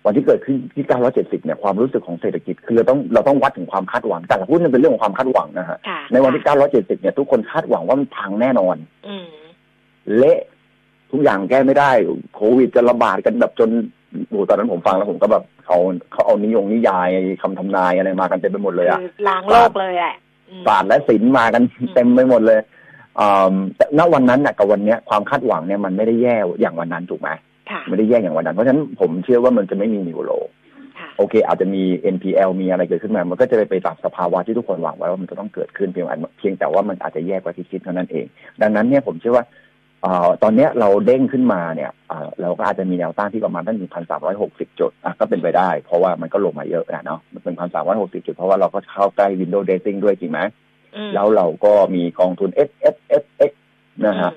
[0.07, 8.77] วันที่เกิดขึ้นที่970เนี่ยความรู้สึกของเศรษฐกิจคือเราต้องเราต้องวัดถึงความคาดหวัง แต่ละพูดมันเป็นเรื่องของความคาดหวังนะฮะค่ะในวันที่970เนี่ยทุกคนคาดหวังว่ามันพังแน่นอน
[9.09, 9.27] อืม
[10.17, 10.41] เละ
[11.15, 11.91] ทุกอย่างแก้ไม่ได้
[12.35, 13.71] โควิดจะระบาดกันแบบจน
[14.29, 15.79] โอ้ตอนนั้นผมฟังแล้วผมก็แบบเขา
[16.13, 17.09] เขาเอานิยงนิยาย
[17.43, 20.15] คำทำนายอะไรมากันเต็มไปหมดเลยอะคือล้างโลกเลยแหละ
[20.51, 21.63] อืมศาสตร์และศิลป์มากัน
[21.95, 22.61] เต็มไปหมดเลย
[23.21, 27.29] อ่าแต่ณวันนั้นน่ะกับวันเนี้ยความคาดหวังเนี่ยมันไม่ได้แย่อย่างวันนั้นถูกไหม
[27.71, 30.33] ค่ะไม่ได้แย่อย่างวันนั้น เพราะฉะนั้นผมเชื่อว่ามันจะไม่มีนิวโร
[30.99, 31.83] ค่ะโอเค อาจจะมี
[32.15, 38.27] NPL มีอะไรเกิดขึ้นมา มันก็จะไปไปตามสภาวะที่ทุกคนหวังไว้ว่ามันจะต้องเกิดขึ้นเพียงอันเพียงแต่ว่ามันอาจจะแย่กว่าที่คิดเท่านั้นเอง
[38.63, 39.63] ดังนั้นเนี่ยผมเชื่อว่าเอ่อ
[40.43, 50.41] ตอนเนี้ยเราเด้งขึ้นมาเนี่ยเอ่อเราก็อาจจะมีแนวต้านที่ประมาณตั้งหนึ่งพันสามร้อยหกสิบจุดอะก็เป็นไปได้ เพราะว่ามันก็ลงมาเยอะนะเนาะมันเป็นพันสามร้อยหกสิบจุด เพราะว่าเราก็เข้าใกล้ window dressing ด้วยจริงไหม
[50.97, 53.53] อืมแล้วเราก็มีกองทุน S S S X
[54.07, 54.33] นะฮะ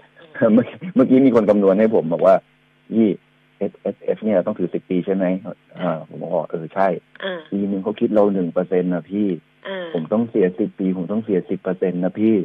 [0.54, 0.66] เมื่อ
[0.96, 2.36] เมื่อกี้มีคนคำนวณให้ผมบอกว่า
[2.96, 3.10] ยี่
[3.72, 5.26] S S F เนี่ยต้องถือสิบปีใช่ไหม
[5.80, 6.88] อ่าผมบอกว่าเออใช่
[7.24, 9.28] อ่าปีหนึ่งเขาคิดเราหนึ่งเปอร์เซ็นต์นะพี่
[9.68, 12.36] อ่าผมต้องเสียสิบปี ผมต้องเสียสิบเปอร์เซ็นต์นะพี่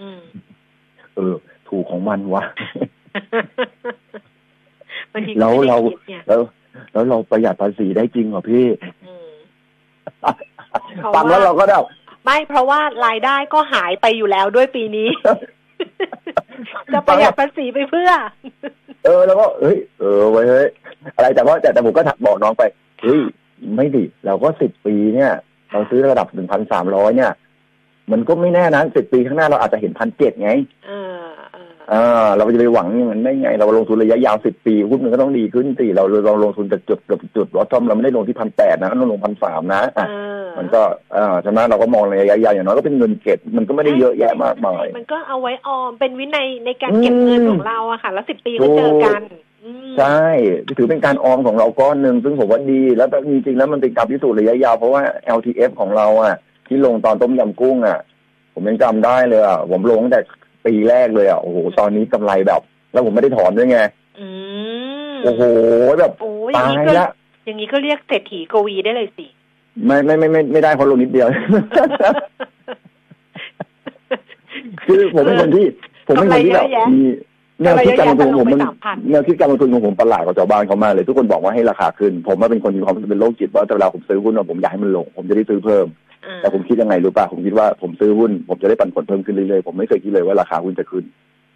[0.00, 0.20] อืม
[1.16, 1.34] เออ
[1.72, 2.44] ถูกของมันวะ
[5.12, 6.40] บางทีแล้วก็ไม่ได้เราคิดไงแล้ว
[6.92, 8.66] แล้วเราประหยัดภาษีได้จริงเหรอพี่
[9.04, 9.30] อืม
[11.14, 11.84] ฟังแล้วเราก็แบบ
[12.24, 15.08] ไม่เพราะว่ารายได้ก็หายไปอยู่แล้วด้วยปีนี้
[16.92, 18.10] จะประหยัดภาษีไปเพื่อ
[19.04, 20.68] เออแล้วก็เฮ้ยเออไว้ยเฮ้ย
[21.16, 22.62] อะไรแต่ว่าแต่แต่ผมก็ถักบอกน้องไป
[23.02, 23.20] เฮ้ย
[23.76, 25.32] ไม่ดิเราก็สิบปีเนี่ย
[25.72, 27.32] เราซื้อระดับหนึ่งพันสามร้อยเนี่ย
[28.12, 30.50] มันก็ไม่แน่นะสิบปีข้างหน้าเราอาจจะเห็นพันเจ็ดไง
[30.86, 40.12] เออเอออ่าเราจะไปหวังอย่างนั้นได้ไง เราลงทุนระยะยาวสิบปีหุ้นมันก็ต้องดีขึ้นสิเราเราลงทุนจากจุดเกือบจุดวอตทอมเราไม่ได้ลงที่พันแปดนะเราลงพันสามนะอะเอ
[40.42, 40.82] อมันก็
[41.16, 49.22] อ่าใช่ไหมเราก็มองระยะยาวอย่างน้อยก็เป็นเงินเก็บมันก็ไม่ได้เยอะแยะมากมายมันก็เอาไว้ออมเป็นวินัยในการเก็บเงินของเราอะค่ะ แล้วสิบปีก็เจอกัน
[49.64, 50.22] อืมใช่
[50.78, 55.02] ถือเป็นการออมของเราก้อนหนึ่งซึ่งผมว่าดี แล้วแต่จริงๆแล้วมันเป็นการพิสูจน์ระยะยาวเพราะว่า
[55.38, 56.34] LTF ของเราอะ
[56.66, 57.98] ที่ลงตอนต้มยำกุ้งอะ
[58.54, 60.20] ผมยังจำได้เลยอะผมลงตั้งแต่
[60.66, 62.60] ปีแรกเลยอะโอ้โหตอนนี้กำไรแบบ
[62.92, 63.78] แล้วผมไม่ได้ถอนด้วยไง
[64.20, 64.26] อื
[65.12, 65.42] มโอ้โห
[65.98, 67.08] แบบโอ้ยอย่าตางนี้ยก็ละ
[67.44, 69.26] อย่างนี้ก็เรียกเศรษฐีกวีได้เลยสิ
[69.86, 71.28] ไม่ไม่ไม่ไม่ไม่ได้เพราะลงนิดเดียว
[74.86, 75.66] คือผมเป็นคนที่
[76.06, 77.02] ผมเป็นคนที่แบบกำไรเยอะแยะมี
[77.62, 91.04] แนวคิดการลงทุนของผมมันกำไรเยอะแยะแต่ลงไป3,000แนวคิดการลงทุนของผมประหลาดกว่าชาวบ้านเขามากเลยทุกคนบอกว่าให้ราคาขึ้น ผมว่าเป็นคนมีความรู้สึกเป็นโรคจิตว่าเวลาผมซื้อหุ้นอะผมอยากให้มันลง ผมจะได้ซื้อเพิ่มอ่า แต่ผมคิดยังไงรู้ป่ะผมคิดว่าผมซื้อหุ้น ผมจะได้ปันผลเพิ่มขึ้นเรื่อยๆผมไม่เคยคิดเลยว่าราคาหุ้นจะขึ้น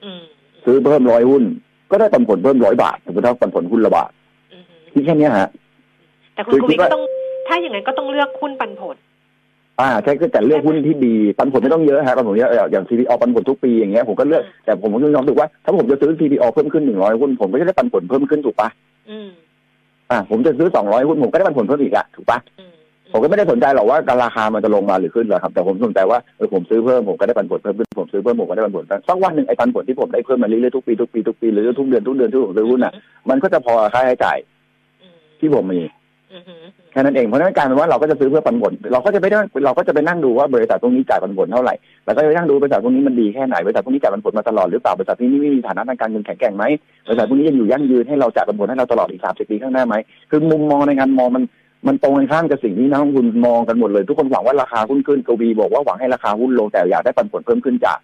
[0.05, 0.23] อืม
[0.65, 1.43] ซื้อเพิ่มร้อยหุ้น
[1.91, 4.11] ก็ได้ปันผลเพิ่มร้อยบาทสมมติถ้าปันผลหุ้นละบาท
[4.53, 5.49] อืมที่แค่เนี้ยฮะ
[6.35, 7.03] แต่คุณคือกคิวีดว่าก็ต้อง
[7.49, 8.97] ถ้าอย่างนั้นก็ต้องเลือกหุ้นปันผล
[9.81, 18.69] อ่าใช่ก็แต่เลือกหุ้นที่ดีปันผลไม่ต้องเยอะฮะปันผลเยอะอย่าง CPO ปันผลทุกปีอย่างเงี้ยผมก็เลือกแต่ผมก็ยอมรู้สึกว่าถ้าผมจะซื้อ CPO เพิ่มขึ้นหนึ่งร้อยหุ้นผมก็จะได้ปันผลเพิ่มขึ้นถูกปะ
[19.11, 19.29] อืม
[20.11, 22.73] อ่า ผมจะซื้อสองร้อยหุ้นผมก็ได้ปันผลเพิ่มอีกอะถูกปะอืม
[23.13, 32.93] ผมก็ไม่ได้สนใจหรอกว่าการราคามันจะลงมาหรือขึ้นหรอกครับ แต่ผมสนใจว่าเออผมซื้อเพิ่มผมก็ได้ปันผลเพิ่มขึ้นผมซื้อเพิ่มผมก็ได้ปันผลเพิ่มสักวันหนึ่งไอ้ปันผลที่ผมได้เพิ่มมาเรื่อยๆทุกปีทุกปีทุกปีหรือทุกเดือนทุกเดือนที่ผมซื้อหุ้นอะ
[33.29, 34.39] มันก็จะพอค่าใช้จ่าย
[35.03, 35.81] อืมที่ผมมี
[36.33, 36.59] อืมอืม
[36.93, 46.65] แค่นั้นเองเพราะฉะนั้นกลารเป็นว่าเราก็จะซื้อเพื่อปันผลเราก็จะไม่ได้เราก็จะไปนั่งดูว่าบริษัทตรงนี้จ่ายปันผลเท่าไหร่แล้วก็จะไปนั่งดูบริษัทตรงนี้มันดีแค่ไหนบริษัทตรงนี้จ่ายปันผลมาตลอดหรือเปล่าบริษัทที่นี่ไม่มีฐานะทางการเงินแข็งแกร่งไหม
[47.07, 49.95] บริษัทพวกนี้ยังอยู่ยั่งยืนให้เราจ่ายปันผลให้เราตลอดอีกสามสิบปีข้างหน้าไหม
[50.31, 51.45] คือมุมมองในการมองมัน
[51.87, 57.99] มันตรงกันข้ามกับสิ่งที่นักลงทุนมองกันหมดเลย ทุกคนหวังว่าราคาหุ้นขึ้นกวีบอกว่าหวังให้ราคาหุ้นลงแต่อยากได้ปันผลเพิ่มขึ้นจาก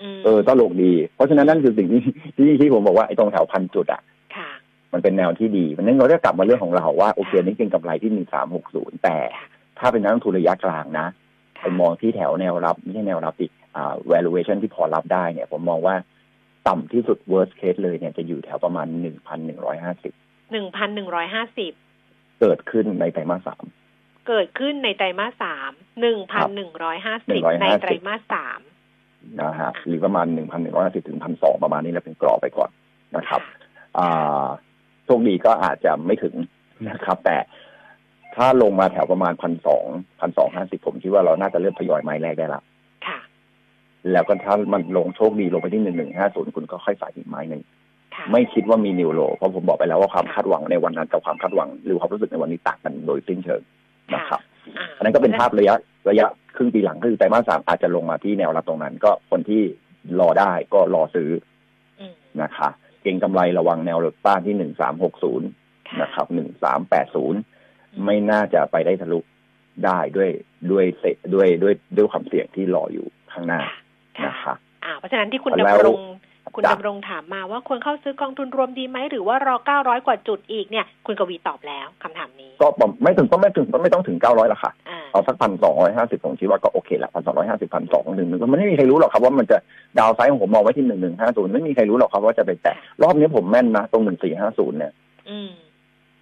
[0.00, 2.00] อืมเออตลกดี เพราะฉะนั้นนั่นคือสิ่งที่
[2.36, 4.02] ที่ที่ผมบอกว่าไอ้ตรงแถวพันจุดอะ
[4.36, 4.50] ค่ะ
[4.92, 9.16] มันเป็นแนวที่ดีเพราะฉะนั้นเราได้กลับมาเรื่องของเราว่าโอเคนี่เป็นกำไรที่หนึ่งสามหกศูนย์แต่
[9.78, 11.06] ถ้าเป็นนักลงทุนระยะกลางนะ
[11.60, 15.94] ไปค่ะมองที่แถวแนวรับไม่ใช่แนวรับอีกอ่า valuation ที่พอรับได้เนี่ย ผมมองว่า
[16.68, 21.72] ต่ำที่สุด worst case เลยเนี่ยจะอยู่แถวประมาณ1,150หนึ่งพันหนึ่งร้อยห้าสิบ
[22.40, 23.64] เกิดขึ้นในไตรมาสสาม
[24.28, 28.60] เกิดขึ้นในไตรมาสสามหนึ่งพันหนึ่งร้อยห้าสิบ150ในไตรมาสสาม
[29.40, 30.26] นะฮะหรือประมาณ
[30.66, 32.70] 1,150ถึง1,200ประมาณนี้แล้วเป็นกรอบไปก่อน
[33.16, 33.40] นะครับ
[33.98, 34.46] อ่า
[35.04, 36.34] โชคดีก็อาจจะไม่ถึง
[36.90, 37.36] นะครับ แต่
[38.34, 39.84] ถ้าลงมาแถวประมาณพันสอง
[40.20, 42.62] พันสองห้าสิบผมคิดว่าเราน่าจะเริ่มทยอยไม้แรกได้ละ
[43.06, 43.18] ค่ะ
[44.12, 47.79] แล้วก็ถ้ามันลงโชคดีลงไปที่หนึ่งหนึ่งห้าศูนย์คุณก็ค่อยใส่อีกไม้หนึ่งค่ะ
[48.32, 53.62] ไม่คิดว่ามีนิวโลเพราะผมบอกไปแล้วว่าความคาดหวังในวันนั้นกับความคาดหวัง หรือความรู้สึกในวันนี้ต่างกันโดยสิ้นเชิง
[54.14, 54.40] นะครับ
[54.78, 55.74] อ่าอันนั้นก็เป็นภาพระยะ
[56.10, 59.62] ระยะครึ่งปีหลังคือไตรมาสสามอาจจะลงมาที่แนวรับตรงนั้น ก็คนที่
[60.20, 61.30] รอได้ก็รอซื้อ
[62.00, 62.68] อืมนะคะ
[63.02, 65.48] เก่งกำไรระวังแนวรับต้านที่หนึ่งสามหกศูนย์
[65.88, 67.40] ค่ะนะครับหนึ่งสามแปดศูนย์
[68.04, 69.20] ไม่น่าจะไปได้ทะลุ
[69.84, 70.30] ได้ด้วย
[70.70, 71.04] ด้วยเส
[71.34, 73.60] ด้วยด้วยด้วยความเสี่ยงที่รออยู่ข้างหน้า
[74.18, 74.54] ค่ะนะคะ
[74.84, 76.00] อ่าเพราะฉะนั้นที่คุณแล้วดำรง
[76.54, 89.56] คุณจ้ะดำรงถามมาว่าควรเข้าซื้อกองทุนรวมดีไหมหรือว่ารอเก้าร้อยกว่าจุดอีกเนี่ย คุณกวีตอบแล้วคำถามนี้ ก็ประไม่ถึงก็ไม่ถึงก็ไม่ต้องถึงเก้าร้อยละค่ะอ่าเอาสักพันสองร้อยห้าสิบผมคิดว่าก็โอเคละพันสองร้อยห้าสิบพันสองหนึ่งมันไม่มีใครรู้หรอกครับว่ามันจะ
[89.98, 94.92] ดาวไซด์ของผมมองไว้ที่หนึ่งหนึ่งห้าศูนย์ไม่มีใครรู้หรอกครับว่าจะไปแตะรอบนี้ผมแม่นนะตรงหนึ่งสี่ห้าศูนย์เนี่ย
[95.30, 95.50] อืม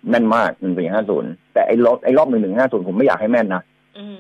[0.08, 3.62] แม่นมากหนึ่งสี่ห้าศูนย์แต่ไอ้รอบไอ้รอบหนึ่งหนึ่งห้าศูนย์ผมไม่อยากให้แม่นนะ
[3.98, 4.18] อืม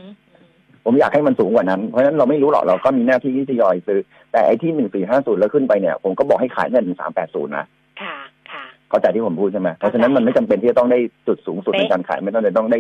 [0.90, 4.00] ผมอยากให้มันสูงกว่านั้น เพราะฉะนั้นเราไม่รู้หรอกเราก็มีหน้าที่ที่ทยอยซื้อ
[4.32, 7.66] แต่ไอ้ที่หนึ่งสี่ห้าศูนย์แล้วขึ้นไปเนี่ย ผมก็บอกให้ขายเงินหนึ่งสามแปดศูนย์นะ
[8.00, 8.16] ค่ะ
[8.50, 12.78] ค่ะ เข้าใจที่ผมพูดใช่ไหมเพราะฉะนั้นมันไม่จำเป็นที่จะต้องได้จุดสูงสุดในการขายไม่ต้องเลยต้องได้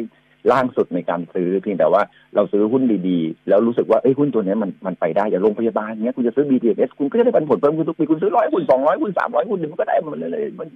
[0.52, 2.02] ล่างสุดในการซื้อเพียงแต่ว่า
[2.34, 10.68] เราซื้อหุ้นดีๆ แล้วรู้สึกว่าเอ้ยหุ้นตัวเนี้ยมันมันไปได้อย่าโรงพยาบาลเนี้ยคุณจะซื้อ BTS คุณก็จะได้ปันผลเพิ่มขึ้นทุกปีคุณซื้อร้อยหุ้นสองร้อยหุ้นสามร้อยหุ้นหนึ่งมันก็ได้มันเลยๆมัน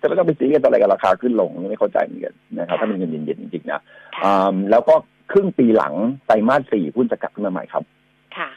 [0.00, 3.80] จะไม่ต้องไปซีกันอะไรกับราคาขึ้นลงไม่เข้าใจเหมือนกันนะครับถ้าเป็นเงินเย็นๆจริงๆนะ
[4.24, 4.94] อ่าแล้วก็
[5.32, 5.94] ครึ่งปีหลัง
[6.26, 7.82] ไตรมาสสี่หุ้นจะกลับขึ้นมาใหม่ครับ
[8.36, 8.48] ค่ะ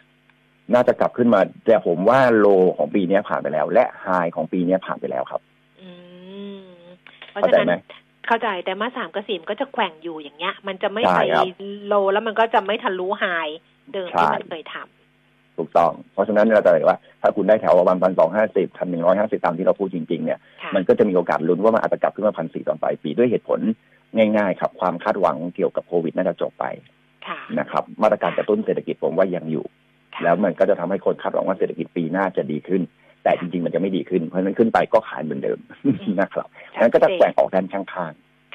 [0.74, 2.48] น่าจะกลับขึ้นมา แต่ผมว่าโล
[2.78, 5.42] ของปีนี้ผ่านไปแล้ว และไฮของปีนี้ผ่านไปแล้วครับ
[5.82, 5.90] อื
[6.58, 6.62] ม
[7.30, 7.76] เพราะเข้าฉะใจนั้นไหม
[8.28, 11.46] เข้าใจแต่มาสามกับสี่มันก็จะแกว่งอยู่อย่างเงี้ย มันจะไม่ใช่ไปครับ
[11.88, 13.26] โลแล้วมันก็จะไม่ทะลุไฮ
[13.94, 23.60] เดิมที่ใช่มันเคยทำถูกต้อง เพราะฉะนั้นเราจะเห็นว่าถ้าคุณได้แถวประมาณพันสองห้าสิบพันหนึ่งร้อยห้าสิบตามที่เราพูดจริงๆเนี่ยค่ะมันก็จะมีโอกาสลุ้นว่ามันอาจจะกลับขึ้นมาพันสี่ตอนปลายปีด้วยเหตุผล
[24.18, 26.66] ง่ายๆครับความคาดหวังเกี่ยวกับโควิดน่าจะจบไป
[27.28, 29.66] ค่ะนะครับมาตรการกระตุ้นเศรษฐกิจผมว่ายังอยู่
[30.14, 32.82] ค่ะแล้วมันก็จะทำให้คนคาดหวังว่าเศรษฐกิจปีหน้าจะดีขึ้น
[33.24, 35.60] แต่จริงๆ มันจะไม่ดีขึ้น เพราะฉะนั้นขึ้นไปก็ขายเหมือนเดิม
[36.20, 36.48] นะครับ
[36.80, 37.86] งั้นก็จะแกว่งออกด้านข้าง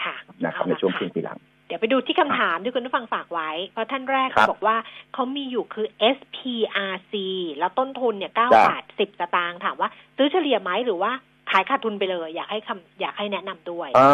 [0.03, 1.39] ค่ะๆนะครับในช่วงครึ่งปีหลัง
[1.69, 4.77] เดี๋ยวไปดูที่คำถามที่คุณผู้ฟังฝากไว้ เพราะท่านแรกครับบอกว่า
[5.15, 5.87] เขามีอยู่คือ
[6.17, 7.15] SPRC
[7.59, 11.13] แล้วต้นทุนเนี่ยเก้าจ้ะบาทสิบสตางค์ถามว่า ซื้อเฉลี่ยไหมหรือว่า
[11.51, 14.07] ขายขาดทุนไปเลย อยากให้คำอยากให้แนะนำด้วยอื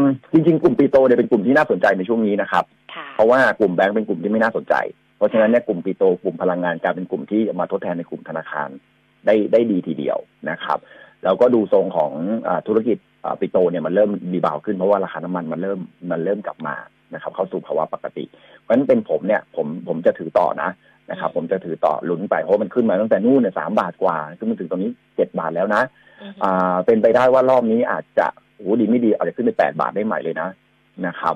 [0.00, 4.74] มจริงๆ กลุ่มปีโตเนี่ยเป็นกลุ่มที่น่าสนใจในช่วงนี้นะครับค่ะเพราะว่ากลุ่มแบงก์เป็นกลุ่มที่ไม่น่าสนใจ
[5.16, 8.68] เพราะฉะนั้นเนี่ยกลุ่มปีโตกลุ่มพลังงานกลายเป็นกลุ่มที่มาทดแทนในกลุ่มธนาคาร
[9.28, 10.18] ได้ได้ดีทีเดียว
[10.50, 10.78] นะครับ
[11.24, 12.12] แล้วก็ดูทรงของ
[12.48, 15.78] อาธุรกิจอ่าปิโตเนี่ยมันเริ่มดีบาวขึ้นเพราะว่าราคาน้ำมันมันเริ่ม
[16.10, 16.74] มันเริ่มกลับมา
[17.14, 18.24] นะครับ เข้าสู่ภาวะปกติ
[18.60, 20.70] เพราะฉะนั้นเป็นผมเนี่ยผมผมจะถือต่อนะ
[21.10, 25.82] นะครับ ผมจะถือต่อลุ้นไปเพราะว่ามันขึ้นมาตั้งแต่นู่นเนี่ยสามบาทกว่าขึ้นมาถึงตรงนี้เจ็ดบาทแล้วนะ
[26.22, 30.48] อือฮึอ่าเป็นไปได้ว่ารอบนี้อาจจะโอ้โหดีไม่ดีอาจจะขึ้นไปแปดบาทได้ใหม่เลยนะ
[31.06, 31.34] นะครับ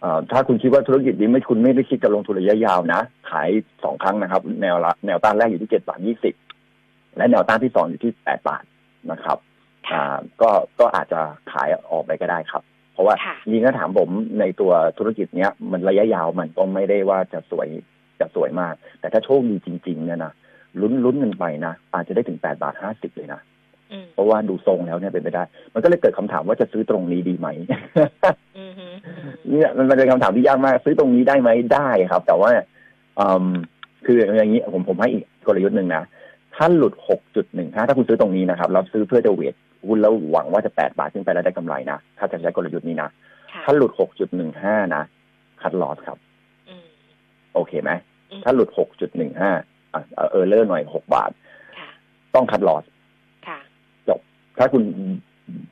[0.00, 3.48] เอ่อถ้าคุณคิดว่าธุรกิจนี้ไม่คุณไม่ได้คิดจะลงทุนระยะยาวนะ ขาย
[3.84, 6.34] สองครั้งนะครับ แนวละแนวต้านแรกอยู่ที่เจ็ดบาทยี่สิบ
[7.18, 8.64] และแนวต้านที่สองอยู่ที่แปดบาท
[9.10, 9.38] นะครับ
[9.90, 10.50] อ่าก็
[10.80, 11.20] ก็อาจจะ
[11.52, 12.62] ขายออกไปก็ได้ครับ
[12.92, 14.08] เพราะว่าค่ะจริงๆถ้าถามผม
[14.40, 17.68] ในตัวธุรกิจเนี้ย มันระยะยาวมันก็ไม่ได้ว่าจะสวย
[18.20, 20.32] จะสวยมาก แต่ถ้าโชคดีจริง ๆ เนี่ยนะ
[20.80, 23.40] ลุ้นลุ้นเงินไปนะอาจจะได้ถึงแปดบาทห้าสิบเลยนะ
[23.92, 25.42] อืมเพราะว่าดูทรงแล้วเนี่ยเป็นไปได้
[25.74, 27.48] มันก็เลยเกิดคำถามว่าจะซื้อตรงนี้ดีไหม
[28.58, 32.50] อือฮึอือฮึเนี่ยมันเป็นคำถามที่ยากมาก ซื้อตรงนี้ได้ไหมได้ครับ แต่ว่า
[33.18, 33.46] อืม
[34.06, 36.04] คืออย่างนี้ผมผมให้อีกกลยุทธ์หนึ่งนะ
[36.58, 39.54] ถ้าหลุดหกจุดหนึ่งถ้าคุณซื้อตรงนี้นะครับเราซื้อเพื่อจะเวท
[39.86, 43.08] หุ้นแล้วหวังว่าจะแปดบาทขึ้นไปแล้วได้กำไรนะ ถ้าจะใช้กลยุทธ์นี้นะ
[43.52, 45.02] ค่ะถ้าหลุดหกจุดหนึ่งห้านะ
[45.62, 46.18] คัดลอสครับ
[46.68, 46.86] อืม
[47.54, 47.90] โอเคไหม
[48.30, 49.50] อืมถ้าหลุดหกจุดหนึ่งห้า
[49.94, 50.00] อะ
[50.30, 51.30] เออเลอร์หน่อยหกบาท
[51.78, 51.88] ค่ะ
[52.34, 52.84] ต้องคัดลอส
[53.46, 53.58] ค่ะ
[54.58, 54.82] ถ้าคุณ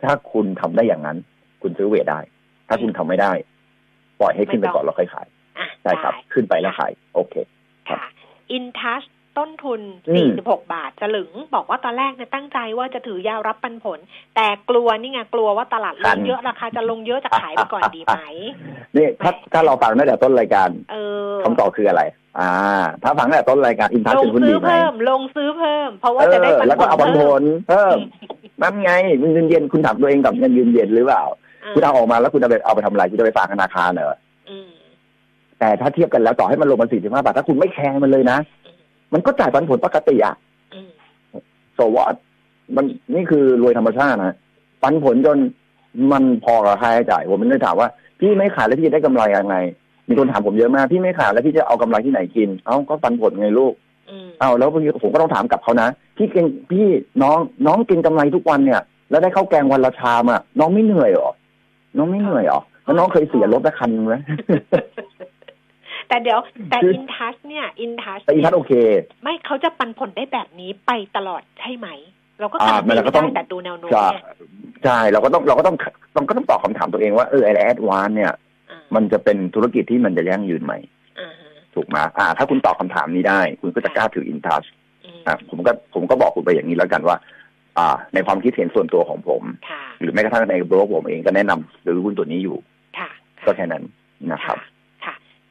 [0.05, 1.16] ถ้าคุณทำได้อย่างนั้น
[1.62, 2.20] คุณซื้อเวทได้
[2.68, 3.32] ถ้าคุณทำไม่ได้
[4.20, 5.26] ปล่อยให้ขึ้นไปก่อนแล้วค่อยขาย
[5.59, 7.34] อะใช่ครับได้ขึ้นไปแล้วขาย โอเค
[7.89, 7.99] ค่ะ
[8.53, 9.03] อินทัช
[9.39, 13.99] ต้นทุนอืม46 บาทสลึง บอกว่าตอนแรกเนี่ยตั้งใจว่าจะถือยาวรับปันผล
[14.37, 18.20] แต่กลัวนี่ไงกลัวว่าตลาดลงเยอะราคาจะลงเยอะจะขายไปก่อนดีไหม
[18.97, 20.97] นี่ถ้าถ้าเราฟังตั้งแต่ต้นรายการเอ
[21.30, 22.03] อคำตอบคืออะไร
[22.39, 22.53] อ่า
[23.03, 28.05] ถ้าฟังตั้งแต่ต้นรายการอินทัชลเป็งนหุ้นซื้ดีอไหมเพิ่มลงซื้อเพิ่ม เพราะว่าเอจะได้อปันผลแล้วก็เอาปันผลเพิ่มอืม
[28.62, 31.24] นั่นไงเงินเย็นคุณถามตัวเองกับเงินยืนเย็นหรือเปล่า
[31.74, 34.16] คุณเอาออกมาแล้วคุณจะไปเอาไปทำอะไรคุณจะไปฝากธนาคารเหรอ
[34.49, 34.68] อืม
[35.59, 38.39] แต่ถ้าเทียบกันแล้วต่อให้มันลงมาสี่สิบห้าบาทถ้าคุณไม่แคร์มันเลยนะ
[39.12, 40.36] มันก็จ่ายปันผลปกติอะ
[40.74, 40.90] อืม
[41.76, 42.14] so what
[42.76, 42.84] มัน
[43.14, 44.36] นี่คือรวยธรรมชาตินะ
[44.82, 45.38] ปันผลจน
[46.12, 47.88] มันพอกับค่าใช้จ่ายผมไม่ได้ถามว่า
[48.20, 49.57] พี่ไม่ขายแล้วพี่จะได้กำไรยังไง
[50.09, 53.72] มีคนถามผมเยอะมากพี่ไม่ขายแล้วพี่จะเอากำไรที่ไหนกิน เอ้าก็ปันผลไงลูก
[54.11, 54.70] อืมเอาแล้ว
[55.02, 56.86] ผมก็ต้องถามกลับเขานะพี่เก่งพี่
[57.22, 58.80] น้องน้องกินกำไรทุกวันเนี่ย
[59.11, 61.30] แล้วได้ข้าวแกงวันละชามอะน้องไม่เหนื่อยเหรอ
[61.96, 64.16] น้องไม่เหนื่อยเหรอแล้วน้องเคยเสียรถละคันไหม
[66.09, 66.38] แต่เดี๋ยว
[66.70, 68.72] แต่คืออินทัชเนี่ยอินทัชแต่อีทัศน์โอเค
[69.22, 71.88] ไม่เขาจะปันผลได้แบบนี้ไปตลอดใช่ไหม
[72.40, 74.24] เราก็อ่าการันตีมันก็ไม่ได้ต้องแต่ดูแนวโน้มจะเนี่ย
[74.84, 75.76] ใช่เราก็ต้องเราก็ต้อง
[76.16, 78.32] ต้องก็ต้องตอบคำถามตัวเองว่าเออไอ ADVANC เนี่ย
[78.70, 80.74] อ่ามันจะเป็นธุรกิจที่มันจะยั่งยืนไหม
[81.20, 84.64] อ่าฮะถูกไหมอ่า ถ้าคุณตอบคำถามนี้ได้ คุณก็จะกล้าถืออินทัช
[85.04, 87.16] อืมอะผมก็ผมก็บอกคุณไปอย่างนี้แล้วกันว่า
[87.78, 92.57] อ่า ในความคิดเห็นส่วนตัวของผมค่ะหรือแม้กระทั่งในบล็อกผมเองก็แนะนำซื้อหุ้นตัวนี้อยู่
[92.98, 93.11] ค่ะ
[93.46, 93.84] ก็แค่นั้น
[94.32, 94.76] นะครับค่ะ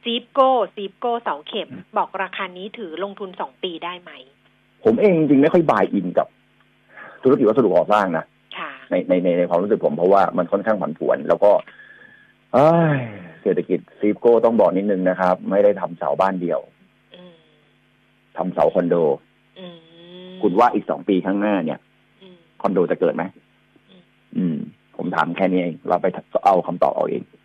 [0.05, 4.11] ซีฟโก้ซีฟโก้เสาเข็ม บอกราคานี้ถือลงทุนสองปีได้ไหม
[4.83, 6.27] ผมเองจริงๆไม่ค่อย buy in กับ
[7.23, 8.25] ธุรกิจวัสดุก่อสร้างนะ
[8.57, 11.51] ค่ะในในในในความรู้สึกผมเพราะว่ามันค่อนข้างผันผวน แล้วก็
[12.53, 12.99] เอ้ย
[13.41, 16.59] เศรษฐกิจซีฟโก้ต้องบอกนิดนึงนะครับ ไม่ได้ทำเสาบ้านเดียว
[17.15, 17.35] อืม
[18.37, 18.95] ทำเสาคอนโด
[19.59, 19.77] อืม
[20.41, 21.79] คุณว่าอีกสองปีข้างหน้าเนี่ย
[22.21, 23.23] อืมคอนโดจะเกิดไหม
[23.89, 24.03] อืม
[24.37, 24.55] อืม
[24.97, 26.07] ผมถามแค่นี้เองเราไป
[26.45, 27.44] เอาคำตอบเอาเองอืมอ่าอื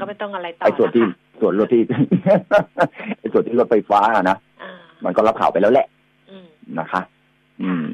[0.00, 1.82] ก็ไม่ต้องอะไรต่อไอ้ส่วนที่นะคะส่วนรถที่
[3.18, 4.72] ไอ้ส่วนที่รถไฟฟ้าอะนะอ่า
[5.04, 5.86] มันก็รับข่าวไปแล้วแหละ
[6.30, 6.46] อืม
[6.78, 7.00] นะคะ
[7.62, 7.84] อืม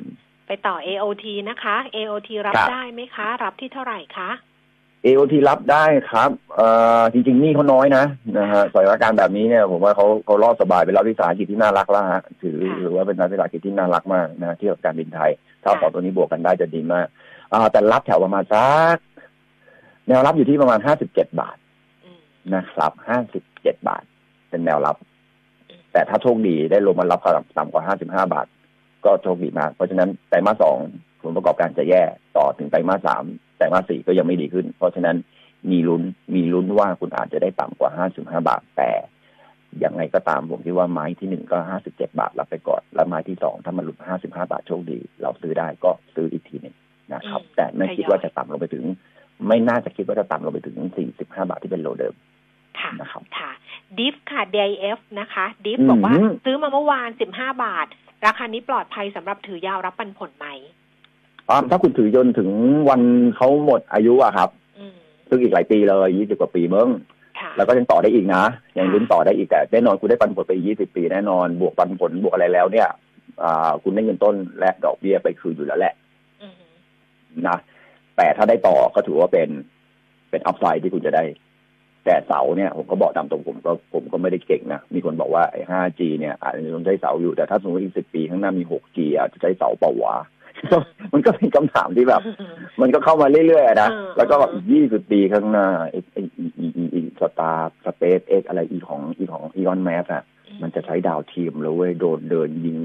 [0.47, 4.31] ไปต่อ AOT นะคะ AOT รับครับได้ไหมคะ รับที่เท่าไหร่คะ
[5.05, 6.69] AOT รับได้ครับเอ่
[7.01, 8.05] อจริงๆหนี่เขาน้อยนะ
[8.39, 15.31] นะฮะสถานการณ์แบบนี้เนี่ยผมว่าเขาเขารอดสบายเป็นรัฐวิสาหกิจที่น่ารักแล้วฮะถือค่ะหรือว่าเป็นรัฐวิสาหกิจที่น่ารักมากนะเทียบกับการบินไทย
[15.65, 17.07] ถ้าค่ะสองตัวนี้บวกกันได้จะดีมาก
[17.53, 18.97] อ่าแต่รับแถวประมาณสัก
[20.09, 21.66] แนวรับอยู่ที่ประมาณห้าสิบเจ็ดบาทอืม
[22.55, 24.05] นะครับห้าสิบเจ็ดบาท
[24.51, 24.97] เป็นแนวรับ
[25.71, 27.21] อืมแต่ถ้าโชคดีได้ลงมารับ
[27.59, 28.47] ต่ำกว่าห้าสิบห้าบาท
[29.05, 30.77] ก็โชคดีมาก เพราะฉะนั้นไตรมาสสอง
[31.23, 32.03] ผลประกอบการจะแย่
[32.37, 33.25] ต่อถึงไตรมาสสาม
[33.57, 35.17] ไตรมาสสี่ก็ยังไม่ดีขึ้น เพราะฉะนั้น
[35.71, 36.03] มีลุ้น
[36.35, 38.91] มีลุ้นว่าคุณอาจจะได้ต่ำกว่าห้าสิบห้าบาทแต่
[39.85, 46.75] ยังไงก็ตามผมคิดว่าไม้ที่หนึ่งก็ห้าสิบเจ็ดบาทรับไปก่อน แล้วไม้ที่สองถ้ามันหลุดห้าสิบห้าบาทโชคดี เราซื้อได้ก็ซื้ออีกทีหนึ่ง
[47.15, 48.85] นะครับอืมแต่ไม่ทยอยคิดว่าจะต่ำลงไปถึง
[49.49, 52.15] ไม่น่าจะคิดว่าจะต่ำลงไปถึงสี่สิบห้าบาทที่เป็นโลเดิม
[52.81, 53.51] ค่ะนะครับค่ะ
[53.99, 56.15] ดิฟค่ะ DIF นะคะดิฟอืมบอกว่า
[56.45, 57.87] ซื้อมาเมื่อวานสิบห้าบาท
[58.27, 60.47] ราคานี้ปลอดภัยสำหรับถือยาวรับปันผลไหม
[61.49, 62.51] อ่าถ้าคุณถือยนถึง
[62.89, 63.03] วัน
[63.37, 64.95] เขาหมดอายุอะครับอืม
[65.29, 66.91] ซึ่งอีกหลายปีเลยยี่สิบกว่าปีเบิ้ง
[67.41, 68.43] ค่ะแล้วก็ยังต่อได้อีกนะ
[68.79, 72.89] ยังลุ้นต่อได้อีกแต่แน่นอนคุณได้ปันผลไปยี่สิบปีแน่นอนบวกปันผลบวกอะไรแล้วเนี่ย
[73.43, 75.95] อ่าคุณได้เงินต้นและดอกเบี้ยไปคืนอยู่แล้วแหละ
[76.43, 76.55] อืม
[77.49, 77.59] นะ
[78.17, 79.49] แต่ถ้าได้ต่อก็ถือว่าเป็น
[80.31, 81.25] เป็น upside ที่คุณจะได้
[82.07, 90.17] แต่เสาเนี่ยผมก็บอกตามตรงผมก็ผมก็ไม่ได้เก่งนะ มีคนบอกว่าไอ้ 5G เนี่ยอาจจะต้องใช้เสาอยู่ แต่ถ้าสมมติอีกสิบปีข้างหน้ามี 6G อาจจะใช้เสาเปล่าวะ
[91.13, 92.23] มันก็เป็นคำถามที่แบบ
[92.81, 100.23] มันก็เข้ามาเรื่อยๆนะเออแล้วก็แบบยี่สิบปีข้างหน้าไอ้ไอ้อีอีอีอีสตาร์ SpaceX อะไรอีของอีของ Elon Musk อะ
[100.63, 102.77] มันจะใช้ดาวเทียมแล้วเว้ยโดนเดินยิง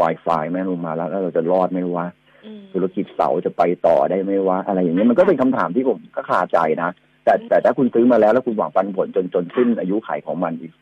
[0.00, 2.06] Wi-Fi แม่งลงมาแล้วแล้วเราจะรอดไหมวะ
[2.44, 6.90] อืมธุรกิจเสาจะไปต่อได้ไหมวะอะไรอย่างเงี้ยมันก็เป็นคำถามที่ผมก็คาใจนะ
[7.24, 10.72] แต่แต่ถ้าคุณซื้อมาแล้วแล้วคุณหวังปันผลจนจนสิ้นอายุขายของมันอีก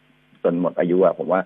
[0.44, 1.40] จนหมดอายุอะผมว่า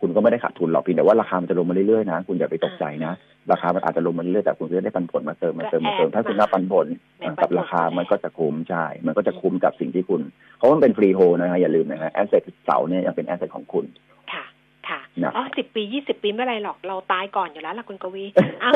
[0.00, 3.12] คุณก็ไม่ได้ขาดทุนหรอกเพียงแต่ว่าราคามันจะลงมาเรื่อยๆนะคุณอย่าไปตกใจนะ
[3.52, 6.86] ราคามันอาจจะลงมาเรื่อยๆแต่คุณจะได้ปันผลมาเติมมาเติมมาเติมถ้าคุณนับปันผล
[7.18, 10.22] แบ่งปันผลกับราคามันก็จะคุ้มใช่มันก็จะคุ้มกับสิ่งที่คุณ
[10.56, 13.84] เพราะมันเป็น freehold นะฮะอย่าลืมนะฮะ asset เสาเนี่ยยังเป็น asset ของคุณ
[14.32, 14.44] ค่ะ
[14.88, 18.24] ค่ะนะอ๋อสิบปียี่สิบปีไม่เป็นไรหรอกเราตายก่อนอยู่แล้วล่ะคุณกวี
[18.62, 18.74] อ้าว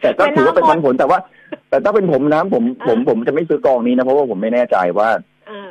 [0.00, 1.18] แต่ก็ถือว่าเป็นปันผลแต่ว่า
[1.70, 5.08] แต่ถ้าเป็นผมนะผมผมอ่าผมจะไม่ซื้อกองนี้นะเพราะว่าผมไม่แน่ใจว่า
[5.48, 5.70] เออ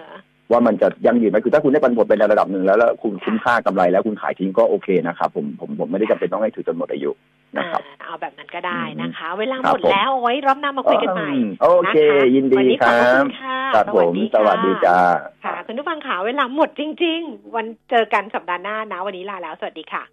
[0.52, 7.12] ว่ามันจะยั่งยืนไหมคือถ้าคุณได้ปันผลเป็นระดับหนึ่งแล้วแล้วคุณคุ้มค่ากำไรแล้วคุณขายทิ้งก็โอเคนะครับผมผมผมไม่ได้จำเป็นต้องให้ถือจนหมดอายุ
[7.58, 14.98] นะครับอ่าเอาแบบนั้นก็ได้นะคะ เวลาครับหมดแล้วเอาไว้รอบหน้ามาคุยกันใหม่อืมโอเคนะคะยินดีวันนี้ขอบพะครับณค่ะครับผมสวัสดีจ้า
[15.46, 20.04] ค่ะคุณผู้ฟังขาเวลาหมดจริง ๆ วันเจอกันสัปดาห์หน้านะวันนี้ลาแล้วสวัสดีค่ะ